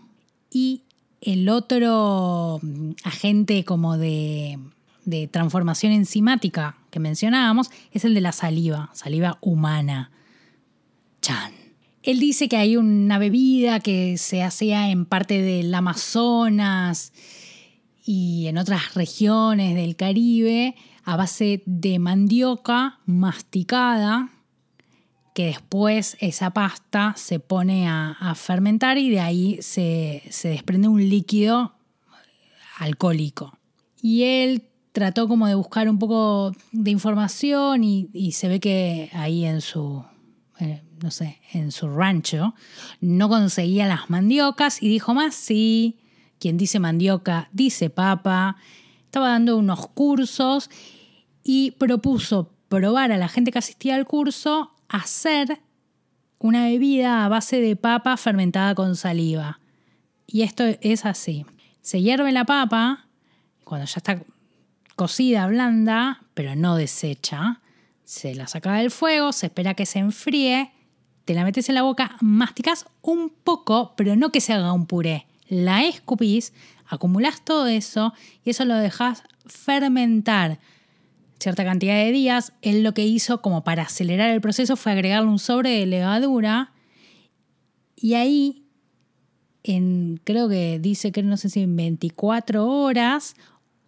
y 0.52 0.84
el 1.22 1.50
otro 1.50 2.60
agente 3.04 3.64
como 3.66 3.98
de 3.98 4.60
de 5.08 5.26
transformación 5.26 5.94
enzimática 5.94 6.76
que 6.92 7.00
mencionábamos 7.00 7.72
es 7.94 8.04
el 8.04 8.14
de 8.14 8.20
la 8.20 8.34
saliva, 8.34 8.90
saliva 8.94 9.38
humana. 9.40 10.12
Chan. 11.22 11.57
Él 12.08 12.22
dice 12.22 12.48
que 12.48 12.56
hay 12.56 12.78
una 12.78 13.20
bebida 13.20 13.82
que 13.82 14.18
se 14.18 14.42
hacía 14.42 14.92
en 14.92 15.06
parte 15.06 15.42
del 15.42 15.76
Amazonas 15.76 17.12
y 18.06 18.48
en 18.48 18.58
otras 18.58 18.94
regiones 18.94 19.76
del 19.76 19.98
Caribe 19.98 20.76
a 21.04 21.18
base 21.18 21.64
de 21.66 22.00
mandioca 22.00 23.02
masticada, 23.06 24.30
que 25.36 25.48
después 25.48 26.16
esa 26.22 26.52
pasta 26.52 27.14
se 27.18 27.42
pone 27.42 27.90
a, 27.90 28.34
fermentar 28.38 28.98
y 28.98 29.10
de 29.10 29.20
ahí 29.20 29.58
se, 29.62 30.24
se 30.30 30.48
desprende 30.48 30.88
un 30.88 31.10
líquido 31.10 31.74
alcohólico. 32.78 33.60
Y 34.02 34.24
él 34.24 34.64
trató 34.94 35.28
como 35.28 35.46
de 35.46 35.56
buscar 35.56 35.90
un 35.90 36.00
poco 36.00 36.54
de 36.72 36.90
información 36.90 37.84
y, 37.84 38.32
se 38.32 38.48
ve 38.48 38.62
que 38.62 39.10
ahí 39.12 39.44
en 39.44 39.60
su, 39.60 40.06
eh, 40.62 40.84
no 41.02 41.12
sé, 41.12 41.40
en 41.54 41.72
su 41.72 41.90
rancho 41.90 42.54
no 43.02 43.30
conseguía 43.30 43.88
las 43.88 44.10
mandiocas 44.10 44.82
y 44.82 44.90
dijo 44.90 45.14
más, 45.14 45.36
sí, 45.36 46.00
quien 46.40 46.58
dice 46.58 46.80
mandioca 46.80 47.50
dice 47.52 47.90
papa. 47.90 48.58
Estaba 49.06 49.30
dando 49.30 49.58
unos 49.58 49.88
cursos 49.88 50.70
y 51.44 51.72
propuso 51.72 52.52
probar 52.68 53.12
a 53.12 53.18
la 53.18 53.30
gente 53.30 53.52
que 53.52 53.60
asistía 53.60 53.96
al 53.96 54.06
curso 54.06 54.74
hacer 54.90 55.62
una 56.40 56.66
bebida 56.66 57.26
a 57.26 57.30
base 57.30 57.60
de 57.60 57.76
papa 57.76 58.18
fermentada 58.18 58.76
con 58.76 58.96
saliva. 58.96 59.60
Y 60.28 60.42
esto 60.42 60.66
es 60.82 61.06
así. 61.06 61.46
Se 61.82 62.02
hierve 62.02 62.32
la 62.32 62.46
papa, 62.46 63.08
cuando 63.64 63.86
ya 63.86 63.96
está 63.98 64.22
cocida, 64.96 65.48
blanda, 65.48 66.22
pero 66.34 66.56
no 66.56 66.76
deshecha. 66.76 67.62
Se 68.04 68.36
la 68.36 68.48
saca 68.48 68.76
del 68.76 68.92
fuego, 68.92 69.32
se 69.32 69.48
espera 69.48 69.74
que 69.74 69.86
se 69.86 70.00
enfríe, 70.00 70.72
te 71.28 71.34
la 71.34 71.44
metes 71.44 71.68
en 71.68 71.76
la 71.76 71.82
boca, 71.82 72.16
masticas 72.22 72.86
un 73.02 73.30
poco, 73.30 73.94
pero 73.98 74.16
no 74.16 74.32
que 74.32 74.40
se 74.40 74.54
haga 74.54 74.72
un 74.72 74.86
puré. 74.86 75.28
La 75.50 75.84
escupís, 75.84 76.54
acumulas 76.88 77.44
todo 77.44 77.68
eso 77.68 78.14
y 78.46 78.52
eso 78.52 78.64
lo 78.64 78.76
dejas 78.76 79.24
fermentar 79.46 80.58
cierta 81.38 81.66
cantidad 81.66 81.96
de 81.96 82.14
días. 82.14 82.54
Él 82.62 82.82
lo 82.82 82.94
que 82.94 83.06
hizo 83.06 83.42
como 83.42 83.66
para 83.66 83.84
acelerar 83.84 84.30
el 84.30 84.40
proceso 84.40 84.78
fue 84.78 84.94
agregarle 84.94 85.30
un 85.30 85.38
sobre 85.38 85.72
de 85.72 85.86
levadura 85.86 86.72
y 87.98 88.14
ahí, 88.14 88.64
en, 89.64 90.22
creo 90.24 90.48
que 90.48 90.80
dice 90.80 91.12
que 91.12 91.24
no 91.24 91.36
sé 91.36 91.50
si 91.50 91.60
en 91.60 91.76
24 91.76 92.66
horas 92.66 93.36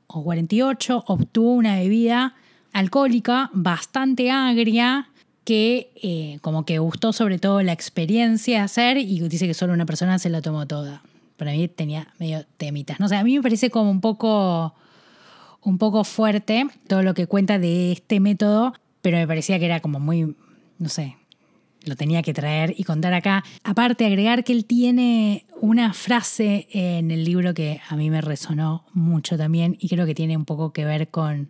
o 0.07 0.25
48 0.25 1.05
obtuvo 1.07 1.53
una 1.53 1.75
bebida 1.77 2.35
alcohólica 2.73 3.49
bastante 3.53 4.29
agria 4.29 5.08
que 5.49 5.89
eh, 5.95 6.37
como 6.43 6.63
que 6.63 6.77
gustó 6.77 7.11
sobre 7.11 7.39
todo 7.39 7.63
la 7.63 7.73
experiencia 7.73 8.59
de 8.59 8.63
hacer 8.63 8.97
y 8.97 9.27
dice 9.27 9.47
que 9.47 9.55
solo 9.55 9.73
una 9.73 9.87
persona 9.87 10.19
se 10.19 10.29
la 10.29 10.43
tomó 10.43 10.67
toda. 10.67 11.01
Para 11.37 11.53
mí 11.53 11.67
tenía 11.67 12.13
medio 12.19 12.45
temitas. 12.57 12.99
No 12.99 13.07
sé, 13.07 13.15
a 13.15 13.23
mí 13.23 13.35
me 13.35 13.41
parece 13.41 13.71
como 13.71 13.89
un 13.89 13.99
poco, 13.99 14.75
un 15.63 15.79
poco 15.79 16.03
fuerte 16.03 16.67
todo 16.85 17.01
lo 17.01 17.15
que 17.15 17.25
cuenta 17.25 17.57
de 17.57 17.93
este 17.93 18.19
método, 18.19 18.75
pero 19.01 19.17
me 19.17 19.25
parecía 19.25 19.57
que 19.57 19.65
era 19.65 19.79
como 19.79 19.99
muy, 19.99 20.35
no 20.77 20.87
sé, 20.87 21.17
lo 21.83 21.95
tenía 21.95 22.21
que 22.21 22.35
traer 22.35 22.75
y 22.77 22.83
contar 22.83 23.15
acá. 23.15 23.43
Aparte, 23.63 24.05
agregar 24.05 24.43
que 24.43 24.53
él 24.53 24.65
tiene 24.65 25.47
una 25.59 25.93
frase 25.93 26.67
en 26.73 27.09
el 27.09 27.23
libro 27.23 27.55
que 27.55 27.81
a 27.89 27.95
mí 27.95 28.11
me 28.11 28.21
resonó 28.21 28.85
mucho 28.93 29.35
también 29.35 29.77
y 29.79 29.89
creo 29.89 30.05
que 30.05 30.13
tiene 30.13 30.37
un 30.37 30.45
poco 30.45 30.73
que 30.73 30.85
ver 30.85 31.09
con, 31.09 31.49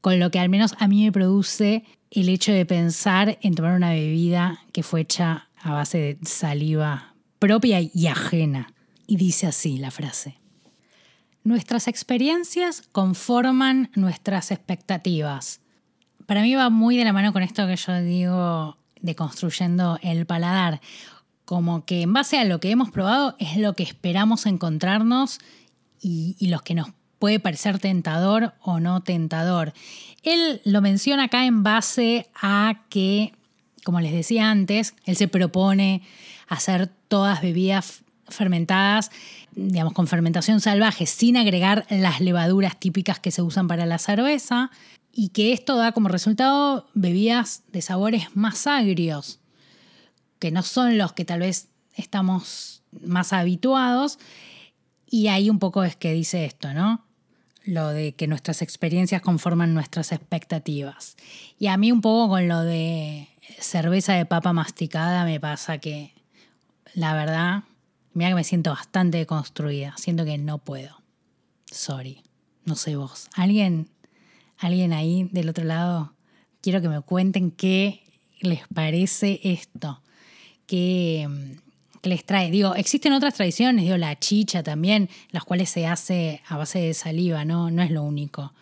con 0.00 0.18
lo 0.18 0.30
que 0.30 0.38
al 0.38 0.48
menos 0.48 0.74
a 0.78 0.88
mí 0.88 1.04
me 1.04 1.12
produce 1.12 1.84
el 2.14 2.28
hecho 2.28 2.52
de 2.52 2.64
pensar 2.64 3.38
en 3.42 3.54
tomar 3.54 3.74
una 3.74 3.90
bebida 3.90 4.60
que 4.72 4.82
fue 4.82 5.00
hecha 5.00 5.48
a 5.60 5.72
base 5.72 5.98
de 5.98 6.18
saliva 6.26 7.14
propia 7.40 7.80
y 7.80 8.06
ajena. 8.06 8.72
Y 9.06 9.16
dice 9.16 9.46
así 9.46 9.78
la 9.78 9.90
frase. 9.90 10.38
Nuestras 11.42 11.88
experiencias 11.88 12.82
conforman 12.92 13.90
nuestras 13.96 14.50
expectativas. 14.50 15.60
Para 16.24 16.42
mí 16.42 16.54
va 16.54 16.70
muy 16.70 16.96
de 16.96 17.04
la 17.04 17.12
mano 17.12 17.32
con 17.32 17.42
esto 17.42 17.66
que 17.66 17.76
yo 17.76 18.00
digo 18.00 18.78
de 19.02 19.14
construyendo 19.14 19.98
el 20.02 20.24
paladar. 20.24 20.80
Como 21.44 21.84
que 21.84 22.02
en 22.02 22.12
base 22.14 22.38
a 22.38 22.44
lo 22.44 22.60
que 22.60 22.70
hemos 22.70 22.90
probado 22.90 23.36
es 23.38 23.58
lo 23.58 23.74
que 23.74 23.82
esperamos 23.82 24.46
encontrarnos 24.46 25.38
y, 26.00 26.36
y 26.38 26.46
lo 26.46 26.60
que 26.60 26.74
nos 26.74 26.88
puede 27.18 27.40
parecer 27.40 27.78
tentador 27.78 28.54
o 28.60 28.80
no 28.80 29.02
tentador. 29.02 29.74
Él 30.24 30.60
lo 30.64 30.80
menciona 30.80 31.24
acá 31.24 31.44
en 31.44 31.62
base 31.62 32.28
a 32.34 32.82
que, 32.88 33.32
como 33.84 34.00
les 34.00 34.12
decía 34.12 34.50
antes, 34.50 34.94
él 35.04 35.16
se 35.16 35.28
propone 35.28 36.02
hacer 36.48 36.88
todas 37.08 37.42
bebidas 37.42 38.02
fermentadas, 38.28 39.10
digamos, 39.54 39.92
con 39.92 40.06
fermentación 40.06 40.60
salvaje, 40.60 41.06
sin 41.06 41.36
agregar 41.36 41.86
las 41.90 42.20
levaduras 42.20 42.80
típicas 42.80 43.20
que 43.20 43.30
se 43.30 43.42
usan 43.42 43.68
para 43.68 43.86
la 43.86 43.98
cerveza 43.98 44.70
y 45.12 45.28
que 45.28 45.52
esto 45.52 45.76
da 45.76 45.92
como 45.92 46.08
resultado 46.08 46.88
bebidas 46.94 47.62
de 47.70 47.82
sabores 47.82 48.34
más 48.34 48.66
agrios, 48.66 49.40
que 50.38 50.50
no 50.50 50.62
son 50.62 50.98
los 50.98 51.12
que 51.12 51.24
tal 51.24 51.40
vez 51.40 51.68
estamos 51.94 52.82
más 53.04 53.32
habituados. 53.32 54.18
Y 55.08 55.28
ahí 55.28 55.50
un 55.50 55.58
poco 55.58 55.84
es 55.84 55.94
que 55.94 56.12
dice 56.12 56.44
esto, 56.44 56.72
¿no? 56.74 57.03
Lo 57.64 57.88
de 57.88 58.12
que 58.14 58.26
nuestras 58.26 58.62
experiencias 58.62 59.22
conforman 59.22 59.74
nuestras 59.74 60.12
expectativas. 60.12 61.16
Y 61.58 61.68
a 61.68 61.76
mí 61.76 61.90
un 61.92 62.00
poco 62.00 62.28
con 62.28 62.46
lo 62.48 62.60
de 62.60 63.28
cerveza 63.58 64.14
de 64.14 64.26
papa 64.26 64.52
masticada 64.52 65.24
me 65.24 65.40
pasa 65.40 65.78
que, 65.78 66.12
la 66.94 67.14
verdad, 67.14 67.64
mira 68.12 68.30
que 68.30 68.34
me 68.34 68.44
siento 68.44 68.70
bastante 68.70 69.24
construida. 69.26 69.94
Siento 69.96 70.24
que 70.24 70.38
no 70.38 70.58
puedo. 70.58 71.00
Sorry. 71.66 72.22
No 72.66 72.76
sé 72.76 72.96
vos. 72.96 73.28
¿Alguien 73.34 73.90
alguien 74.58 74.92
ahí 74.92 75.28
del 75.32 75.48
otro 75.48 75.64
lado, 75.64 76.14
quiero 76.60 76.80
que 76.80 76.88
me 76.88 77.00
cuenten 77.00 77.50
qué 77.50 78.02
les 78.40 78.66
parece 78.68 79.40
esto, 79.42 80.02
qué, 80.66 81.28
les 82.08 82.24
trae. 82.24 82.50
Digo, 82.50 82.74
existen 82.74 83.12
otras 83.12 83.34
tradiciones, 83.34 83.84
digo, 83.84 83.96
la 83.96 84.18
chicha 84.18 84.62
también, 84.62 85.08
las 85.30 85.44
cuales 85.44 85.70
se 85.70 85.86
hace 85.86 86.42
a 86.48 86.56
base 86.56 86.78
de 86.80 86.94
saliva, 86.94 87.44
¿no? 87.44 87.70
No 87.70 87.82
es 87.82 87.90
lo 87.90 88.02
único. 88.02 88.52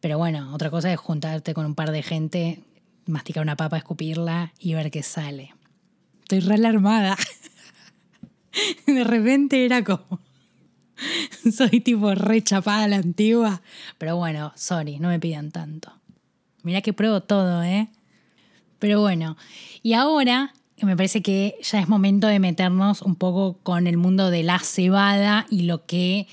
Pero 0.00 0.18
bueno, 0.18 0.52
otra 0.54 0.70
cosa 0.70 0.92
es 0.92 0.98
juntarte 0.98 1.54
con 1.54 1.66
un 1.66 1.74
par 1.74 1.92
de 1.92 2.02
gente, 2.02 2.60
masticar 3.06 3.42
una 3.42 3.56
papa, 3.56 3.76
escupirla 3.76 4.52
y 4.58 4.74
ver 4.74 4.90
qué 4.90 5.02
sale. 5.02 5.54
Estoy 6.22 6.40
re 6.40 6.54
alarmada. 6.54 7.16
De 8.86 9.04
repente 9.04 9.64
era 9.64 9.82
como 9.82 10.20
Soy 11.56 11.80
tipo 11.80 12.14
re 12.14 12.42
chapada 12.42 12.84
a 12.84 12.88
la 12.88 12.96
antigua. 12.96 13.62
Pero 13.98 14.16
bueno, 14.16 14.52
sorry, 14.56 14.98
no 14.98 15.08
me 15.08 15.20
pidan 15.20 15.50
tanto. 15.50 15.92
Mirá 16.62 16.80
que 16.80 16.92
pruebo 16.92 17.22
todo, 17.22 17.62
¿eh? 17.62 17.88
Pero 18.78 19.00
bueno, 19.00 19.36
y 19.82 19.94
ahora 19.94 20.52
me 20.86 20.96
parece 20.96 21.22
que 21.22 21.56
ya 21.62 21.80
es 21.80 21.88
momento 21.88 22.26
de 22.26 22.38
meternos 22.38 23.02
un 23.02 23.16
poco 23.16 23.58
con 23.62 23.86
el 23.86 23.96
mundo 23.96 24.30
de 24.30 24.42
la 24.42 24.58
cebada 24.58 25.46
y 25.50 25.62
lo 25.62 25.86
que 25.86 26.26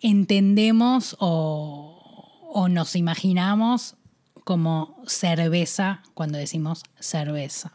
entendemos 0.00 1.16
o, 1.18 2.50
o 2.52 2.68
nos 2.68 2.96
imaginamos 2.96 3.96
como 4.44 4.96
cerveza 5.06 6.02
cuando 6.14 6.38
decimos 6.38 6.82
cerveza. 7.00 7.72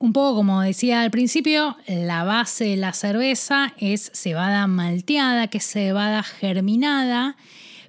Un 0.00 0.12
poco 0.12 0.36
como 0.36 0.60
decía 0.60 1.00
al 1.02 1.10
principio, 1.10 1.76
la 1.86 2.22
base 2.22 2.64
de 2.66 2.76
la 2.76 2.92
cerveza 2.92 3.74
es 3.78 4.12
cebada 4.14 4.66
malteada, 4.68 5.48
que 5.48 5.58
es 5.58 5.66
cebada 5.66 6.22
germinada, 6.22 7.36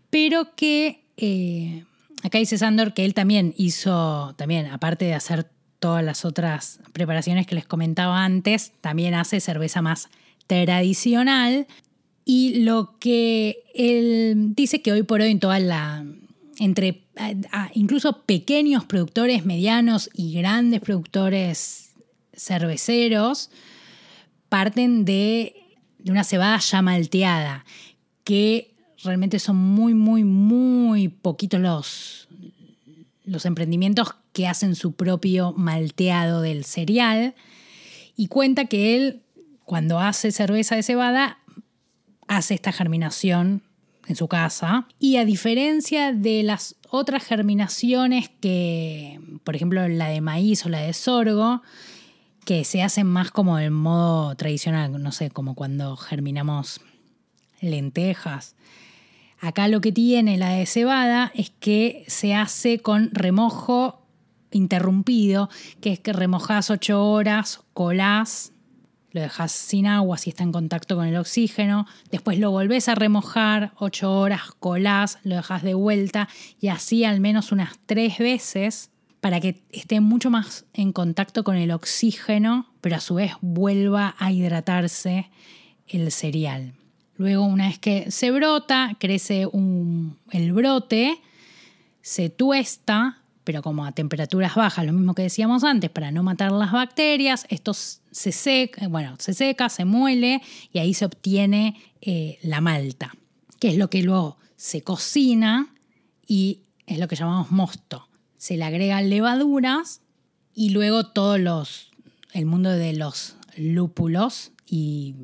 pero 0.10 0.56
que 0.56 1.06
eh, 1.18 1.84
acá 2.24 2.40
dice 2.40 2.58
Sandor 2.58 2.94
que 2.94 3.06
él 3.06 3.14
también 3.14 3.54
hizo, 3.58 4.34
también 4.38 4.68
aparte 4.68 5.06
de 5.06 5.14
hacer 5.14 5.52
todas 5.80 6.04
las 6.04 6.26
otras 6.26 6.80
preparaciones 6.94 7.48
que 7.48 7.56
les 7.56 7.66
comentaba 7.66 8.24
antes, 8.24 8.74
también 8.82 9.14
hace 9.14 9.40
cerveza 9.40 9.82
más 9.82 10.10
tradicional. 10.48 11.68
Y 12.26 12.64
lo 12.64 12.98
que 13.00 13.64
él 13.74 14.54
dice 14.56 14.82
que 14.82 14.92
hoy 14.92 15.04
por 15.04 15.22
hoy 15.22 15.32
en 15.32 15.40
toda 15.40 15.60
la, 15.60 16.06
entre 16.60 17.04
incluso 17.74 18.22
pequeños 18.24 18.86
productores, 18.86 19.46
medianos 19.46 20.10
y 20.14 20.34
grandes 20.34 20.82
productores 20.82 21.94
cerveceros 22.34 23.50
parten 24.50 25.06
de 25.06 25.60
de 26.00 26.12
una 26.12 26.24
cebada 26.24 26.58
ya 26.58 26.82
malteada, 26.82 27.66
que 28.24 28.72
realmente 29.04 29.40
son 29.40 29.58
muy, 29.58 29.94
muy, 29.94 30.24
muy 30.24 31.10
poquitos 31.10 31.60
los, 31.60 32.28
los 33.30 33.46
emprendimientos 33.46 34.16
que 34.34 34.48
hacen 34.48 34.76
su 34.76 34.94
propio 34.94 35.54
malteado 35.54 36.42
del 36.42 36.66
cereal. 36.66 37.36
Y 38.16 38.28
cuenta 38.28 38.66
que 38.66 38.96
él, 38.96 39.22
cuando 39.64 40.00
hace 40.00 40.32
cerveza 40.32 40.76
de 40.76 40.84
cebada, 40.84 41.40
hace 42.28 42.54
esta 42.54 42.72
germinación 42.72 43.64
en 44.08 44.16
su 44.16 44.28
casa. 44.28 44.88
Y 45.00 45.18
a 45.18 45.26
diferencia 45.26 46.12
de 46.12 46.44
las 46.44 46.76
otras 46.90 47.24
germinaciones 47.24 48.30
que, 48.42 49.20
por 49.44 49.56
ejemplo, 49.56 49.88
la 49.88 50.10
de 50.10 50.22
maíz 50.22 50.66
o 50.66 50.70
la 50.70 50.80
de 50.80 50.94
sorgo, 50.94 51.62
que 52.46 52.66
se 52.66 52.82
hacen 52.82 53.06
más 53.06 53.32
como 53.32 53.60
el 53.60 53.72
modo 53.72 54.36
tradicional, 54.36 55.02
no 55.02 55.12
sé, 55.12 55.30
como 55.30 55.54
cuando 55.54 55.96
germinamos 55.96 56.82
lentejas. 57.62 58.56
Acá 59.42 59.68
lo 59.68 59.80
que 59.82 59.92
tiene 59.92 60.38
la 60.38 60.50
de 60.50 60.66
cebada 60.66 61.32
es 61.34 61.50
que 61.50 62.04
se 62.08 62.36
hace 62.36 62.80
con 62.80 63.10
remojo 63.12 64.02
interrumpido, 64.52 65.50
que 65.82 65.94
es 65.94 66.00
que 66.00 66.14
remojas 66.14 66.70
ocho 66.70 67.06
horas, 67.06 67.62
colás, 67.74 68.52
lo 69.12 69.22
dejas 69.22 69.52
sin 69.52 69.88
agua 69.88 70.18
si 70.18 70.30
está 70.30 70.44
en 70.44 70.52
contacto 70.52 70.96
con 70.96 71.08
el 71.08 71.18
oxígeno, 71.18 71.88
después 72.12 72.38
lo 72.38 72.52
volvés 72.52 72.90
a 72.90 72.96
remojar 72.96 73.72
ocho 73.78 74.12
horas, 74.12 74.42
colás, 74.60 75.20
lo 75.24 75.36
dejas 75.36 75.64
de 75.64 75.74
vuelta 75.74 76.28
y 76.60 76.68
así 76.68 77.06
al 77.06 77.20
menos 77.20 77.52
unas 77.52 77.80
tres 77.86 78.18
veces 78.18 78.92
para 79.22 79.40
que 79.40 79.62
esté 79.72 80.00
mucho 80.00 80.30
más 80.30 80.66
en 80.74 80.94
contacto 80.94 81.44
con 81.44 81.56
el 81.56 81.72
oxígeno, 81.72 82.68
pero 82.82 82.98
a 82.98 83.02
su 83.02 83.16
vez 83.16 83.34
vuelva 83.42 84.16
a 84.18 84.32
hidratarse 84.32 85.30
el 85.88 86.12
cereal. 86.12 86.79
Luego, 87.20 87.44
una 87.44 87.68
vez 87.68 87.78
que 87.78 88.12
se 88.12 88.32
brota, 88.32 88.96
crece 88.98 89.46
el 90.32 90.54
brote, 90.54 91.20
se 92.02 92.30
tuesta, 92.30 93.22
pero 93.44 93.62
como 93.62 93.84
a 93.84 93.92
temperaturas 93.92 94.56
bajas, 94.56 94.86
lo 94.86 94.94
mismo 94.94 95.14
que 95.14 95.24
decíamos 95.24 95.66
antes, 95.66 95.90
para 95.90 96.14
no 96.14 96.24
matar 96.24 96.54
las 96.54 96.72
bacterias, 96.72 97.46
esto 97.50 97.74
se 97.74 98.32
seca, 98.32 98.88
bueno, 98.88 99.18
se 99.20 99.34
seca, 99.34 99.68
se 99.68 99.84
muele 99.84 100.42
y 100.72 100.80
ahí 100.80 100.94
se 100.94 101.04
obtiene 101.04 101.76
eh, 102.00 102.40
la 102.42 102.62
malta, 102.62 103.14
que 103.60 103.68
es 103.68 103.76
lo 103.76 103.90
que 103.90 104.02
luego 104.02 104.38
se 104.56 104.82
cocina 104.82 105.74
y 106.26 106.62
es 106.88 107.00
lo 107.00 107.10
que 107.10 107.18
llamamos 107.18 107.52
mosto. 107.52 108.08
Se 108.38 108.56
le 108.56 108.64
agregan 108.64 109.10
levaduras 109.10 110.00
y 110.54 110.70
luego 110.70 111.08
todo 111.08 111.38
los, 111.38 111.92
el 112.32 112.46
mundo 112.46 112.70
de 112.70 112.94
los 112.94 113.36
lúpulos 113.58 114.54
y, 114.66 115.16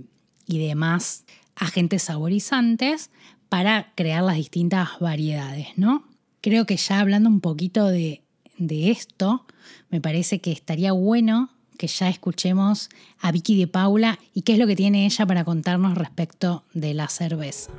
demás 0.45 1.23
agentes 1.55 2.03
saborizantes 2.03 3.11
para 3.49 3.91
crear 3.95 4.23
las 4.23 4.35
distintas 4.35 4.99
variedades, 4.99 5.67
¿no? 5.75 6.03
Creo 6.41 6.65
que 6.65 6.77
ya 6.77 6.99
hablando 6.99 7.29
un 7.29 7.41
poquito 7.41 7.87
de, 7.87 8.21
de 8.57 8.91
esto, 8.91 9.45
me 9.89 10.01
parece 10.01 10.39
que 10.39 10.51
estaría 10.51 10.91
bueno 10.91 11.49
que 11.77 11.87
ya 11.87 12.07
escuchemos 12.09 12.89
a 13.19 13.31
Vicky 13.31 13.57
de 13.57 13.67
Paula 13.67 14.19
y 14.33 14.43
qué 14.43 14.53
es 14.53 14.59
lo 14.59 14.67
que 14.67 14.75
tiene 14.75 15.05
ella 15.05 15.25
para 15.25 15.43
contarnos 15.43 15.97
respecto 15.97 16.63
de 16.73 16.93
la 16.93 17.09
cerveza. 17.09 17.71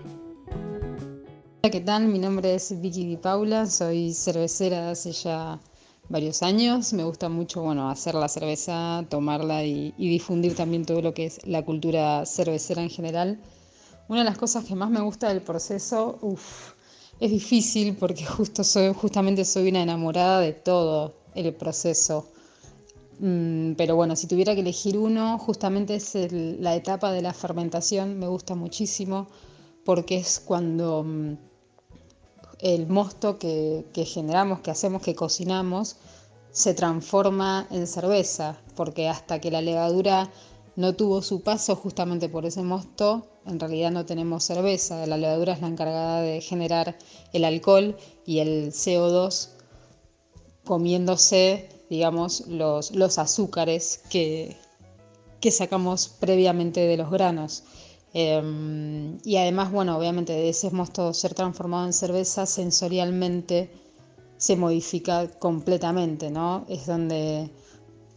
¿qué 1.71 1.81
tal? 1.81 2.07
Mi 2.07 2.21
nombre 2.21 2.55
es 2.55 2.81
Vicky 2.81 3.05
Di 3.07 3.17
Paula, 3.17 3.67
soy 3.67 4.13
cervecera 4.13 4.91
hace 4.91 5.11
ya 5.11 5.59
varios 6.09 6.43
años. 6.43 6.93
Me 6.93 7.03
gusta 7.03 7.29
mucho 7.29 7.63
bueno, 7.63 7.91
hacer 7.91 8.15
la 8.15 8.29
cerveza, 8.29 9.05
tomarla 9.09 9.65
y, 9.65 9.93
difundir 9.99 10.55
también 10.55 10.85
todo 10.85 11.03
lo 11.03 11.13
que 11.13 11.27
es 11.27 11.45
la 11.45 11.65
cultura 11.65 12.25
cervecera 12.25 12.83
en 12.83 12.91
general. 12.91 13.41
Una 14.09 14.21
de 14.21 14.25
las 14.25 14.39
cosas 14.39 14.65
que 14.65 14.75
más 14.75 14.91
me 14.91 15.01
gusta 15.01 15.29
del 15.29 15.43
proceso, 15.43 16.19
es 17.19 17.31
difícil 17.31 17.97
porque 17.97 18.25
justo 18.25 18.63
soy, 18.63 18.93
justamente 18.95 19.45
soy 19.45 19.69
una 19.69 19.83
enamorada 19.83 20.41
de 20.41 20.53
todo 20.53 21.15
el 21.35 21.53
proceso. 21.55 22.27
Mm, 23.19 23.73
pero 23.73 23.97
bueno, 23.97 24.15
si 24.15 24.27
tuviera 24.27 24.55
que 24.55 24.61
elegir 24.61 24.99
uno, 24.99 25.39
justamente 25.39 25.95
es 25.97 26.15
la 26.33 26.75
etapa 26.75 27.11
de 27.13 27.23
la 27.23 27.33
fermentación, 27.33 28.19
me 28.19 28.29
gusta 28.29 28.55
muchísimo 28.55 29.27
porque 29.85 30.19
es 30.19 30.41
cuando 30.41 31.03
mm, 31.05 31.37
el 32.59 32.87
mosto 32.87 33.39
que, 33.39 33.85
generamos, 33.95 34.61
que 34.61 34.71
hacemos, 34.71 35.03
que 35.03 35.15
cocinamos, 35.15 35.97
se 36.51 36.75
transforma 36.75 37.67
en 37.71 37.87
cerveza, 37.87 38.59
porque 38.75 39.09
hasta 39.09 39.41
que 39.41 39.51
la 39.51 39.61
levadura 39.61 40.31
no 40.77 40.95
tuvo 40.95 41.23
su 41.23 41.41
paso 41.41 41.75
justamente 41.77 42.29
por 42.29 42.47
ese 42.47 42.63
mosto, 42.63 43.27
en 43.47 43.59
realidad 43.59 43.91
no 43.91 44.05
tenemos 44.05 44.45
cerveza. 44.45 45.07
La 45.07 45.17
levadura 45.17 45.55
es 45.55 45.61
la 45.61 45.69
encargada 45.69 46.21
de 46.21 46.41
generar 46.41 46.97
el 47.33 47.45
alcohol 47.45 47.97
y 48.25 48.41
el 48.41 48.73
CO2 48.73 49.49
comiéndose, 50.65 51.69
digamos, 51.89 52.47
los, 52.49 52.91
los 52.91 53.19
azúcares 53.19 54.03
que, 54.11 54.57
que 55.41 55.51
sacamos 55.51 56.09
previamente 56.09 56.81
de 56.81 56.97
los 56.97 57.11
granos. 57.11 57.65
Em, 58.13 59.19
y 59.25 59.37
además, 59.37 59.71
bueno, 59.71 59.97
obviamente 59.97 60.33
de 60.33 60.49
ese 60.49 60.71
mosto 60.71 61.13
ser 61.13 61.35
transformado 61.35 61.87
en 61.87 61.93
cerveza 61.93 62.47
sensorialmente 62.47 63.71
se 64.39 64.57
modifica 64.57 65.29
completamente, 65.39 66.31
¿no? 66.31 66.65
Es 66.69 66.87
donde 66.87 67.51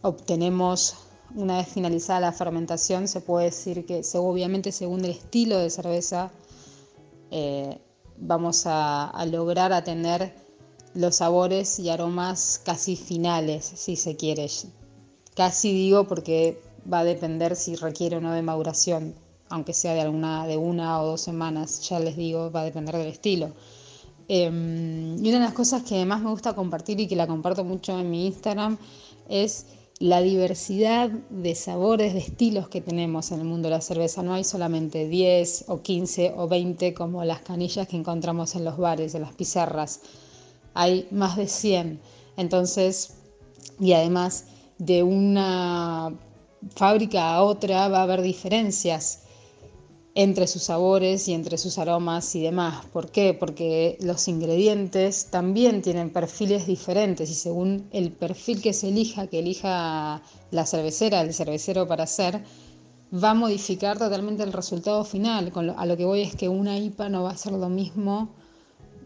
obtenemos, 0.02 0.96
una 1.34 1.58
vez 1.58 1.68
finalizada 1.68 2.20
la 2.20 2.32
fermentación, 2.32 3.08
se 3.08 3.20
puede 3.20 3.46
decir 3.46 3.86
que 3.86 4.02
obviamente 4.14 4.72
según 4.72 5.04
el 5.04 5.12
estilo 5.12 5.58
de 5.58 5.70
cerveza 5.70 6.30
eh, 7.30 7.78
vamos 8.18 8.66
a, 8.66 9.08
a 9.08 9.26
lograr 9.26 9.72
a 9.72 9.84
tener 9.84 10.34
los 10.94 11.16
sabores 11.16 11.78
y 11.78 11.88
aromas 11.88 12.60
casi 12.64 12.96
finales, 12.96 13.64
si 13.64 13.96
se 13.96 14.16
quiere. 14.16 14.48
Casi 15.34 15.72
digo 15.72 16.06
porque 16.06 16.60
va 16.92 17.00
a 17.00 17.04
depender 17.04 17.54
si 17.56 17.76
requiere 17.76 18.16
o 18.16 18.20
no 18.20 18.32
de 18.32 18.42
maduración 18.42 19.14
aunque 19.50 19.74
sea 19.74 19.94
de, 19.94 20.00
alguna, 20.00 20.46
de 20.46 20.56
una 20.56 21.02
o 21.02 21.06
dos 21.06 21.20
semanas, 21.20 21.86
ya 21.88 21.98
les 21.98 22.16
digo, 22.16 22.50
va 22.50 22.62
a 22.62 22.64
depender 22.64 22.96
del 22.96 23.08
estilo. 23.08 23.52
Em, 24.28 25.16
y 25.18 25.28
una 25.28 25.40
de 25.40 25.44
las 25.44 25.52
cosas 25.52 25.82
que 25.82 26.04
más 26.06 26.22
me 26.22 26.30
gusta 26.30 26.54
compartir 26.54 27.00
y 27.00 27.08
que 27.08 27.16
la 27.16 27.26
comparto 27.26 27.64
mucho 27.64 27.98
en 27.98 28.08
mi 28.10 28.26
Instagram 28.26 28.78
es 29.28 29.66
la 30.00 30.22
diversidad 30.22 31.10
de 31.10 31.54
sabores, 31.54 32.14
de 32.14 32.20
estilos 32.20 32.70
que 32.70 32.80
tenemos 32.80 33.32
en 33.32 33.40
el 33.40 33.46
mundo 33.46 33.68
de 33.68 33.74
la 33.74 33.82
cerveza. 33.82 34.22
No 34.22 34.32
hay 34.32 34.44
solamente 34.44 35.06
10 35.06 35.66
o 35.68 35.82
15 35.82 36.32
o 36.38 36.48
20 36.48 36.94
como 36.94 37.22
las 37.22 37.42
canillas 37.42 37.86
que 37.86 37.98
encontramos 37.98 38.54
en 38.54 38.64
los 38.64 38.78
bares, 38.78 39.14
en 39.14 39.20
las 39.20 39.34
pizarras. 39.34 40.00
Hay 40.72 41.06
más 41.10 41.36
de 41.36 41.46
100. 41.46 42.00
Entonces, 42.38 43.12
y 43.78 43.92
además 43.92 44.46
de 44.78 45.02
una 45.02 46.14
fábrica 46.74 47.34
a 47.34 47.42
otra 47.42 47.88
va 47.88 47.98
a 47.98 48.04
haber 48.04 48.22
diferencias 48.22 49.24
entre 50.22 50.46
sus 50.46 50.64
sabores 50.64 51.28
y 51.28 51.32
entre 51.32 51.56
sus 51.56 51.78
aromas 51.78 52.34
y 52.34 52.42
demás. 52.42 52.84
¿Por 52.92 53.10
qué? 53.10 53.32
Porque 53.32 53.96
los 54.00 54.28
ingredientes 54.28 55.28
también 55.30 55.80
tienen 55.80 56.10
perfiles 56.10 56.66
diferentes 56.66 57.30
y 57.30 57.34
según 57.34 57.88
el 57.90 58.12
perfil 58.12 58.60
que 58.60 58.74
se 58.74 58.88
elija, 58.88 59.28
que 59.28 59.38
elija 59.38 60.20
la 60.50 60.66
cervecera, 60.66 61.22
el 61.22 61.32
cervecero 61.32 61.88
para 61.88 62.04
hacer, 62.04 62.44
va 63.12 63.30
a 63.30 63.34
modificar 63.34 63.96
totalmente 63.96 64.42
el 64.42 64.52
resultado 64.52 65.04
final. 65.04 65.50
a 65.74 65.86
lo 65.86 65.96
que 65.96 66.04
voy 66.04 66.20
es 66.20 66.36
que 66.36 66.50
una 66.50 66.76
IPA 66.76 67.08
no 67.08 67.22
va 67.22 67.30
a 67.30 67.36
ser 67.38 67.52
lo 67.52 67.70
mismo 67.70 68.28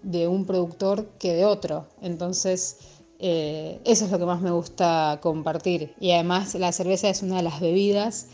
de 0.02 0.26
un 0.26 0.44
productor 0.46 1.06
que 1.20 1.32
de 1.32 1.44
otro. 1.44 1.86
Entonces, 2.02 2.78
eh, 3.20 3.78
eso 3.84 4.06
es 4.06 4.10
lo 4.10 4.18
que 4.18 4.26
más 4.26 4.40
me 4.40 4.50
gusta 4.50 5.20
compartir. 5.22 5.94
Y 6.00 6.10
además 6.10 6.56
la 6.56 6.72
cerveza 6.72 7.08
es 7.08 7.22
una 7.22 7.36
de 7.36 7.44
las 7.44 7.60
bebidas 7.60 8.26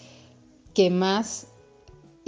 que 0.72 0.88
más 0.88 1.49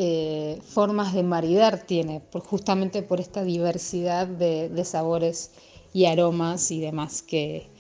eh, 0.05 0.59
formas 0.65 1.15
de 1.15 1.23
maridar 1.23 1.87
tiene, 1.87 2.23
justamente 2.49 3.05
por 3.05 3.21
esta 3.21 3.45
diversidad 3.45 4.27
de, 4.27 4.85
sabores 4.85 5.53
y 5.93 6.07
aromas 6.07 6.73
y 6.73 6.81
demás 6.81 7.23
que, 7.23 7.71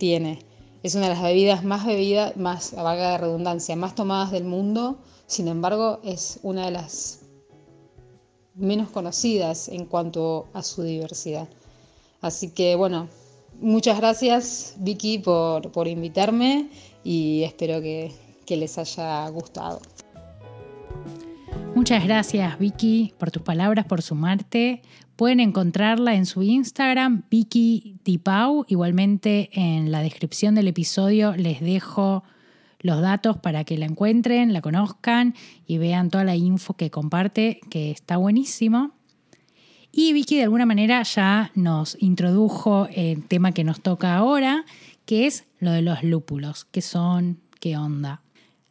tiene. 0.00 0.40
Es 0.82 0.96
una 0.96 1.04
de 1.04 1.14
las 1.14 1.22
bebidas 1.22 1.62
más 1.62 1.86
bebidas, 1.86 2.36
más, 2.36 2.74
a 2.74 2.82
vaga 2.82 3.12
de 3.12 3.18
redundancia, 3.18 3.76
más 3.76 3.94
tomadas 3.94 4.32
del 4.32 4.42
mundo, 4.42 4.98
sin 5.28 5.46
embargo 5.46 6.00
es 6.02 6.40
una 6.42 6.64
de 6.64 6.72
las 6.72 7.20
menos 8.56 8.90
conocidas 8.90 9.68
en 9.68 9.84
cuanto 9.84 10.48
a 10.54 10.64
su 10.64 10.82
diversidad. 10.82 11.48
Así 12.20 12.50
que 12.50 12.74
bueno, 12.74 13.06
muchas 13.60 13.98
gracias 13.98 14.74
Vicky 14.78 15.20
por, 15.20 15.86
invitarme 15.86 16.70
y 17.04 17.44
espero 17.44 17.80
que 17.80 18.56
les 18.56 18.78
haya 18.78 19.28
gustado. 19.28 19.80
Muchas 21.74 22.04
gracias 22.04 22.58
Vicky 22.58 23.14
por 23.18 23.30
tus 23.30 23.42
palabras, 23.42 23.86
por 23.86 24.02
sumarte. 24.02 24.82
Pueden 25.16 25.40
encontrarla 25.40 26.14
en 26.14 26.26
su 26.26 26.42
Instagram, 26.42 27.24
Vicky 27.30 27.96
Tipau. 28.02 28.64
Igualmente 28.68 29.50
en 29.52 29.90
la 29.90 30.00
descripción 30.00 30.54
del 30.54 30.68
episodio 30.68 31.34
les 31.36 31.60
dejo 31.60 32.24
los 32.80 33.00
datos 33.00 33.38
para 33.38 33.64
que 33.64 33.78
la 33.78 33.86
encuentren, 33.86 34.52
la 34.52 34.60
conozcan 34.60 35.34
y 35.66 35.78
vean 35.78 36.10
toda 36.10 36.24
la 36.24 36.36
info 36.36 36.74
que 36.74 36.90
comparte, 36.90 37.60
que 37.70 37.90
está 37.90 38.16
buenísimo. 38.16 38.92
Y 39.90 40.12
Vicky 40.12 40.36
de 40.36 40.44
alguna 40.44 40.66
manera 40.66 41.02
ya 41.02 41.50
nos 41.54 41.96
introdujo 42.00 42.88
el 42.94 43.26
tema 43.26 43.52
que 43.52 43.64
nos 43.64 43.80
toca 43.80 44.16
ahora, 44.16 44.64
que 45.06 45.26
es 45.26 45.46
lo 45.58 45.72
de 45.72 45.82
los 45.82 46.02
lúpulos, 46.02 46.66
qué 46.66 46.82
son, 46.82 47.40
qué 47.60 47.76
onda. 47.76 48.22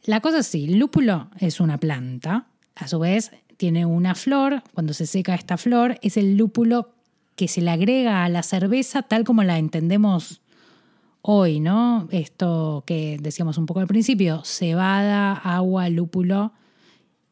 La 0.04 0.20
cosa 0.20 0.38
es 0.38 0.46
así, 0.46 0.64
el 0.64 0.78
lúpulo 0.78 1.28
es 1.38 1.60
una 1.60 1.78
planta, 1.78 2.46
a 2.78 2.88
su 2.88 2.98
vez 2.98 3.32
tiene 3.56 3.84
una 3.84 4.14
flor, 4.14 4.62
cuando 4.72 4.94
se 4.94 5.06
seca 5.06 5.34
esta 5.34 5.56
flor 5.56 5.98
es 6.02 6.16
el 6.16 6.36
lúpulo 6.36 6.94
que 7.34 7.48
se 7.48 7.60
le 7.60 7.70
agrega 7.70 8.24
a 8.24 8.28
la 8.28 8.42
cerveza 8.42 9.02
tal 9.02 9.24
como 9.24 9.42
la 9.42 9.58
entendemos 9.58 10.40
hoy, 11.22 11.60
¿no? 11.60 12.08
Esto 12.10 12.84
que 12.86 13.18
decíamos 13.20 13.58
un 13.58 13.66
poco 13.66 13.80
al 13.80 13.86
principio, 13.86 14.42
cebada, 14.44 15.32
agua, 15.32 15.88
lúpulo 15.88 16.52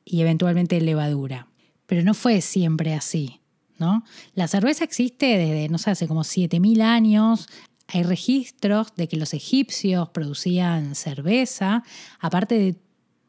y 0.05 0.21
eventualmente 0.21 0.81
levadura. 0.81 1.49
Pero 1.87 2.03
no 2.03 2.15
fue 2.15 2.41
siempre 2.41 2.95
así, 2.95 3.41
¿no? 3.79 4.05
La 4.35 4.49
cerveza 4.49 4.85
existe 4.85 5.39
desde, 5.39 5.69
no 5.69 5.79
sé, 5.79 5.91
hace 5.91 6.09
como 6.09 6.25
7000 6.25 6.83
años. 6.83 7.49
Hay 7.89 8.03
registros 8.03 8.89
de 8.97 9.09
que 9.09 9.17
los 9.17 9.33
egipcios 9.33 10.09
producían 10.11 10.95
cerveza, 10.97 11.85
aparte 12.19 12.59
de 12.59 12.77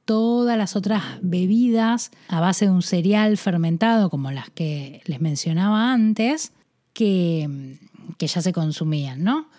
todas 0.07 0.57
las 0.57 0.75
otras 0.77 1.03
bebidas 1.21 2.09
a 2.29 2.39
base 2.39 2.65
de 2.65 2.71
un 2.71 2.81
cereal 2.81 3.37
fermentado, 3.37 4.09
como 4.09 4.31
las 4.31 4.49
que 4.49 5.01
les 5.05 5.19
mencionaba 5.19 5.91
antes, 5.91 6.53
que, 6.93 7.77
que 8.17 8.27
ya 8.27 8.41
se 8.41 8.53
consumían, 8.53 9.25
¿no? 9.25 9.49